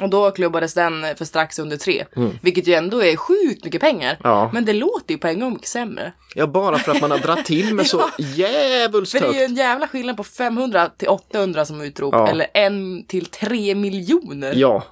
[0.00, 2.04] Och då klubbades den för strax under tre.
[2.42, 4.18] Vilket ju ändå är sjukt mycket pengar.
[4.24, 4.50] Ja.
[4.52, 6.12] Men det låter ju på en gång mycket sämre.
[6.34, 9.38] Ja, bara för att man har dragit till med så djävulskt För det är ju
[9.38, 9.50] högt.
[9.50, 12.14] en jävla skillnad på 500 till 800 som utrop.
[12.14, 12.28] Ja.
[12.28, 14.52] Eller en till tre miljoner.
[14.56, 14.82] Ja,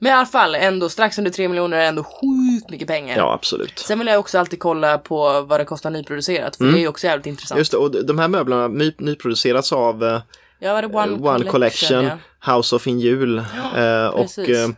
[0.00, 3.16] Men i alla fall, ändå strax under tre miljoner är ändå sjukt mycket pengar.
[3.16, 3.78] ja absolut.
[3.78, 6.56] Sen vill jag också alltid kolla på vad det kostar nyproducerat.
[6.56, 7.50] För det är ju också jävligt intressant.
[7.56, 7.60] Mm.
[7.60, 10.20] Just det, och de här möblerna ny, nyproducerats av eh,
[10.58, 11.50] Ja, var det One, One, Collection?
[11.50, 12.04] Collection,
[12.44, 12.54] ja.
[12.56, 13.38] House of Injul.
[13.38, 14.48] eh, och precis.
[14.48, 14.68] eh,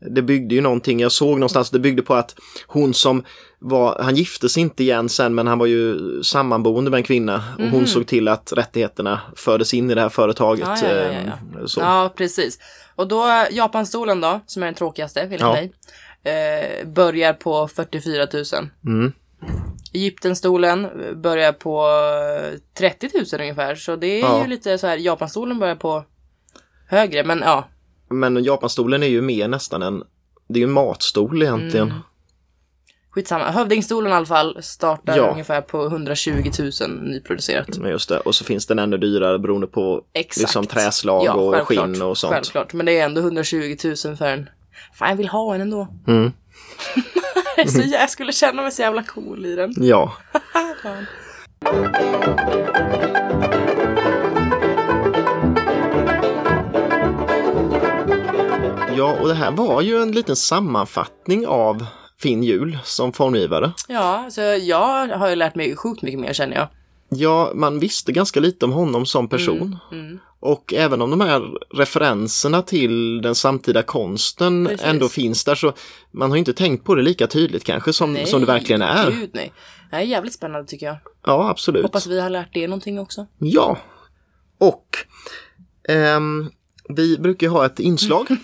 [0.00, 2.34] det byggde ju någonting, jag såg någonstans, det byggde på att
[2.66, 3.24] hon som
[3.58, 7.44] var, han gifte sig inte igen sen men han var ju sammanboende med en kvinna
[7.54, 7.70] och Mhm.
[7.72, 10.68] hon såg till att rättigheterna fördes in i det här företaget.
[10.82, 11.80] Ja, ja, ja, ja, eh, Så.
[11.80, 12.58] Ja, precis.
[12.98, 15.52] Och då Japanstolen då, som är den tråkigaste enligt Ja.
[15.52, 15.72] mig,
[16.22, 18.44] eh, börjar på 44 000.
[18.86, 19.12] Mm.
[19.92, 20.88] Egyptenstolen
[21.22, 21.86] börjar på
[22.52, 23.74] eh, 30 000 ungefär.
[23.74, 24.42] Så det är Ja.
[24.42, 26.04] ju lite så här, Japanstolen börjar på
[26.88, 27.68] högre, men ja.
[28.10, 30.02] Men japanstolen är ju mer nästan en,
[30.48, 31.86] det är ju en matstol egentligen.
[31.90, 32.02] Mm.
[33.18, 33.50] Skitsamma.
[33.50, 35.30] Hövdingstolen i alla fall startar Ja.
[35.30, 36.50] ungefär på 120
[36.80, 37.78] 000 nyproducerat.
[37.78, 38.20] Men just det.
[38.20, 40.36] Och så finns den ännu dyrare beroende på Exakt.
[40.40, 42.32] liksom träslag Ja, och skinn och sånt.
[42.34, 44.48] Självklart, men det är ändå 120 000 för en.
[44.94, 45.88] Fan, jag vill ha en ändå.
[46.06, 46.32] Mm.
[47.68, 49.74] så jag skulle känna mig så jävla cool i den.
[49.76, 50.12] Ja.
[58.96, 61.86] Ja, och det här var ju en liten sammanfattning av
[62.20, 63.72] Finn Hjul som formgivare.
[63.88, 66.68] Ja, så jag har ju lärt mig sjukt mycket mer känner jag.
[67.08, 69.78] Ja, man visste ganska lite om honom som person.
[69.92, 70.18] Mm.
[70.40, 71.42] Och även om de här
[71.78, 74.86] referenserna till den samtida konsten Precis.
[74.86, 75.72] ändå finns där så
[76.10, 79.10] man har inte tänkt på det lika tydligt kanske som, Nej, som det verkligen är.
[79.10, 79.52] Gud, nej.
[79.90, 80.96] Det är jävligt spännande tycker jag.
[81.26, 81.82] Ja, absolut.
[81.82, 83.26] Hoppas vi har lärt er någonting också.
[83.38, 83.78] Ja.
[84.58, 84.86] Och
[85.88, 86.50] ehm,
[86.88, 88.26] vi brukar ju ha ett inslag.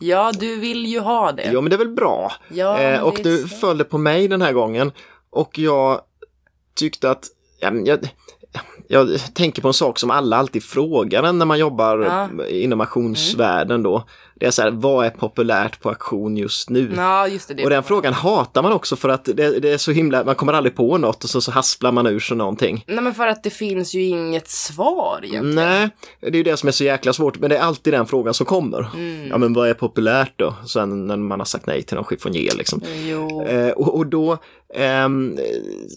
[0.00, 1.50] Ja, du vill ju ha det.
[1.52, 2.32] Ja, men det är väl bra.
[2.48, 4.92] Ja, Eh, och du följde på mig den här gången
[5.30, 6.00] och jag
[6.74, 7.26] tyckte att
[7.60, 7.98] ja, jag,
[8.88, 12.46] jag tänker på en sak som alla alltid frågar en när man jobbar Ja.
[12.46, 14.04] Inom auktionsvärlden då.
[14.40, 16.92] Det är så här, vad är populärt på auktion just nu?
[16.96, 17.54] Ja, just det.
[17.54, 20.34] det Och den frågan hatar man också för att det, det är så himla, man
[20.34, 22.84] kommer aldrig på något och så, så hasplar man ur sig någonting.
[22.86, 25.54] Nej, men för att det finns ju inget svar egentligen.
[25.54, 25.88] Nej,
[26.20, 28.34] det är ju det som är så jäkla svårt, men det är alltid den frågan
[28.34, 28.90] som kommer.
[28.94, 29.28] Mm.
[29.28, 30.54] Ja, men vad är populärt då?
[30.66, 32.82] Sen när man har sagt nej till någon chiffonier liksom.
[33.04, 33.42] Jo.
[33.42, 34.38] Eh, och, och då...
[34.74, 35.36] ehm,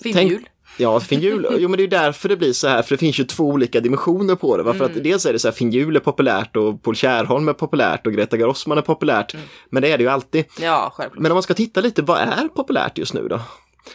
[0.04, 0.50] Fin tänk- jul.
[0.78, 1.48] Ja, finjul.
[1.60, 3.80] Jo, men det är därför det blir så här, för det finns ju två olika
[3.80, 4.64] dimensioner på det.
[4.64, 4.98] Varför Mm.
[4.98, 8.14] att dels är det så här, finjul är populärt och Paul Kärrholm är populärt och
[8.14, 9.34] Greta Grossman är populärt.
[9.34, 9.46] Mm.
[9.70, 10.46] Men det är det ju alltid.
[10.62, 11.22] Ja, självklart.
[11.22, 13.40] Men om man ska titta lite, vad är populärt just nu då?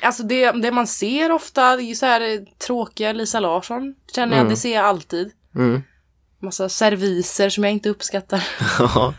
[0.02, 3.94] Alltså det, det man ser ofta, det är ju så här eh, tråkiga Lisa Larsson.
[4.14, 5.30] Känner jag, det ser jag alltid.
[5.54, 5.82] Mm.
[6.42, 8.44] Massa serviser som jag inte uppskattar.
[8.78, 9.14] Ja.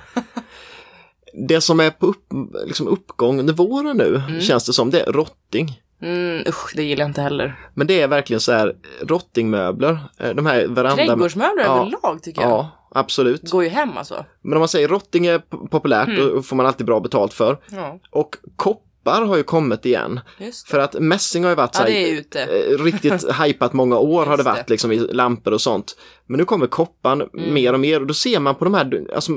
[1.48, 2.26] det som är på upp,
[2.66, 5.82] liksom uppgång under våren nu, känns det som, det är rotting.
[6.02, 7.60] Mm, usch, det gillar jag inte heller.
[7.74, 10.96] Men det är verkligen så här, rottingmöbler, eh, de här veranda...
[11.06, 11.82] Trädgårdsmöbler Ja.
[11.82, 12.50] överlag tycker jag.
[12.52, 13.52] Ja, absolut.
[13.52, 14.26] Går ju hem alltså.
[14.42, 15.40] Men om man säger rotting är
[15.70, 16.20] populärt, Mm.
[16.36, 17.58] då får man alltid bra betalt för.
[17.72, 20.20] Ja, Och koppar har ju kommit igen.
[20.38, 20.68] just.
[20.70, 22.42] För att mässing har ju varit så Ja, här, det är ute.
[22.44, 25.98] eh, riktigt hypat många år har det Just varit liksom i lampor och sånt.
[26.28, 27.54] Men nu kommer koppan Mm.
[27.54, 29.32] mer och mer och då ser man på de här, alltså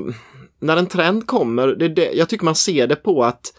[0.59, 3.53] när en trend kommer, det, det, jag tycker man ser det på att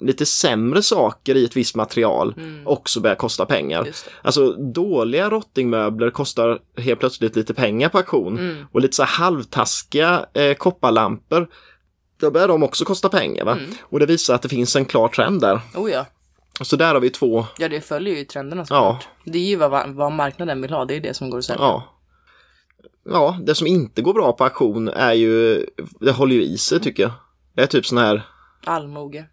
[0.00, 2.34] lite sämre saker i ett visst material
[2.64, 3.80] också börjar kosta pengar.
[3.80, 3.92] Mm.
[4.22, 8.38] Alltså dåliga rottingmöbler kostar helt plötsligt lite pengar på auktion.
[8.38, 8.66] Mm.
[8.72, 11.48] Och lite så halvtaskiga eh, kopparlampor,
[12.20, 13.44] då börjar de också kosta pengar.
[13.44, 13.52] Va?
[13.52, 13.70] Mm.
[13.82, 15.60] Och det visar att det finns en klar trend där.
[15.74, 16.06] Oh ja.
[16.60, 18.66] Så där har vi två, Ja, det följer ju trenderna Ja.
[18.66, 19.08] såklart.
[19.24, 21.62] Det är ju vad, vad marknaden vill ha, det är det som går att sälja.
[21.62, 21.90] ja.
[23.04, 25.66] Ja, det som inte går bra på auktion är ju,
[26.00, 27.12] det håller ju i sig tycker jag.
[27.54, 28.22] Det är typ sån här,
[28.64, 29.24] Allmoge.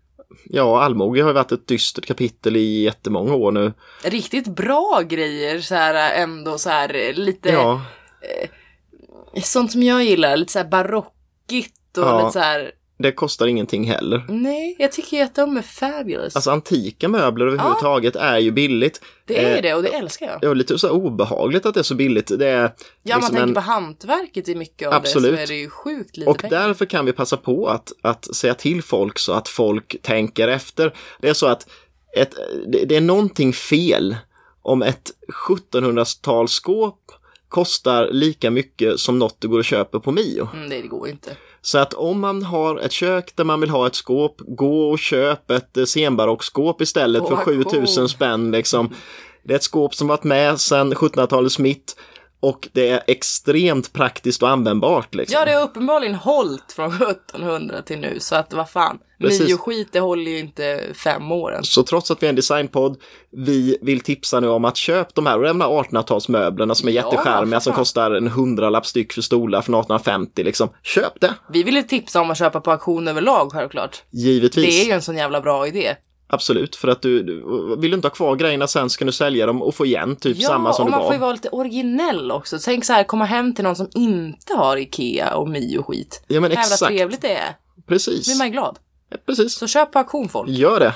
[0.45, 3.73] ja, allmoge har ju varit ett dystert kapitel i jättemånga år nu.
[4.03, 7.81] Riktigt bra grejer så här ändå så här eh, lite Ja,
[9.43, 12.17] sånt som jag gillar, lite så här barockigt och Ja.
[12.19, 12.71] lite så här.
[13.01, 14.25] Det kostar ingenting heller.
[14.29, 16.35] Nej, jag tycker ju att de är fabulous.
[16.35, 19.01] Alltså antika möbler överhuvudtaget är ju billigt.
[19.25, 20.41] det är eh, det och det älskar jag.
[20.41, 22.31] Det är lite så obehagligt att det är så billigt.
[22.39, 22.73] Det är
[23.03, 25.31] Ja, man liksom tänker en- på hantverket i mycket av Absolut.
[25.31, 26.67] det så är det ju sjukt lite Och pengar.
[26.67, 30.93] därför kan vi passa på att, att säga till folk så att folk tänker efter.
[31.21, 31.67] Det är så att
[32.17, 32.35] ett,
[32.67, 34.15] det, det är någonting fel
[34.61, 35.11] om ett
[35.47, 36.97] 1700-talsskåp
[37.49, 40.49] kostar lika mycket som något du går och köper på Mio.
[40.53, 41.31] Mm, nej, det går inte.
[41.62, 44.99] Så att om man har ett kök där man vill ha ett skåp, gå och
[44.99, 47.64] köp ett eh, senbarockskåp istället På för auktion.
[47.64, 48.51] 7000 spänn.
[48.51, 48.93] Liksom.
[49.43, 51.95] Det är ett skåp som varit med sedan 1700-talets mitt
[52.41, 55.15] och det är extremt praktiskt och användbart.
[55.15, 55.39] Liksom.
[55.39, 58.99] Ja, det har uppenbarligen hållit från 1700 till nu, så att vad fan.
[59.19, 59.47] Precis.
[59.47, 61.73] Mio-skit, det håller ju inte fem år ens.
[61.73, 62.97] Så trots att vi är en designpodd,
[63.31, 66.93] vi vill tipsa nu om att köp de här, och de här 1800-talsmöblerna som är
[66.93, 70.69] Ja, jättecharmiga som kostar en hundralapp styck för stolar från 1850 liksom.
[70.83, 71.33] Köp det!
[71.49, 74.03] Vi vill ju tipsa om att köpa på auktion överlag, självklart.
[74.11, 74.65] Givetvis.
[74.65, 75.95] Det är ju en sån jävla bra idé.
[76.34, 77.36] Absolut, för att du, du
[77.79, 80.38] vill du inte ha kvar grejerna sen ska du sälja dem och få igen typ
[80.39, 81.05] Ja, samma som och du man gav.
[81.07, 82.57] får ju vara lite originell också.
[82.65, 86.23] Tänk så här, komma hem till någon som inte har Ikea och Mio-skit.
[86.27, 87.55] Ja men Jävla exakt, trevligt det är.
[87.88, 88.25] precis.
[88.27, 88.79] blir man ju glad.
[89.09, 90.49] Ja, Precis, Så köp på auktion folk.
[90.49, 90.93] gör det.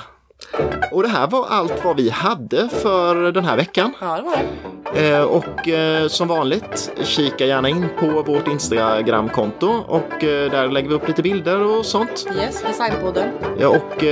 [0.92, 3.92] Och det här var allt vad vi hade för den här veckan.
[4.00, 4.46] Ja, det var det.
[4.94, 10.88] Eh, och eh, som vanligt, kika gärna in på vårt Instagramkonto och eh, där lägger
[10.88, 12.26] vi upp lite bilder och sånt.
[12.36, 13.28] Yes, designpodden.
[13.58, 14.04] Ja, och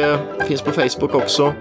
[0.47, 1.53] finns på Facebook också.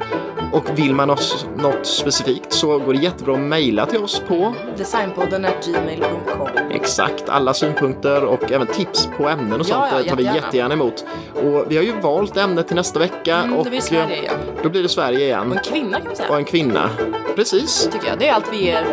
[0.54, 4.54] Och vill man oss något specifikt så går det jättebra att mejla till oss på
[4.78, 6.47] Designpodden gmail.com.
[6.72, 10.74] exakt alla synpunkter och även tips på ämnen och sånt ja, det tar vi jättegärna.
[10.74, 11.06] emot.
[11.36, 14.20] Och vi har ju valt ämne till nästa vecka Mm, och det blir Sverige eh,
[14.24, 14.34] igen.
[14.64, 15.51] då blir det Sverige Och igen.
[15.51, 16.38] en kvinna kan vi Och säga.
[16.38, 16.89] en kvinna.
[17.36, 17.89] Precis.
[17.91, 18.20] Tycker jag.
[18.20, 18.86] Det är allt vi ger.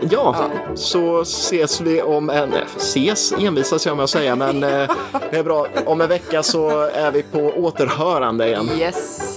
[0.00, 0.50] Ja, Ja.
[0.74, 2.52] så ses vi om en...
[2.52, 4.90] eh, Ses envisas jag med att säga, men eh,
[5.30, 5.66] det är bra.
[5.86, 8.70] Om en vecka så är vi på återhörande igen.
[8.78, 9.34] Yes.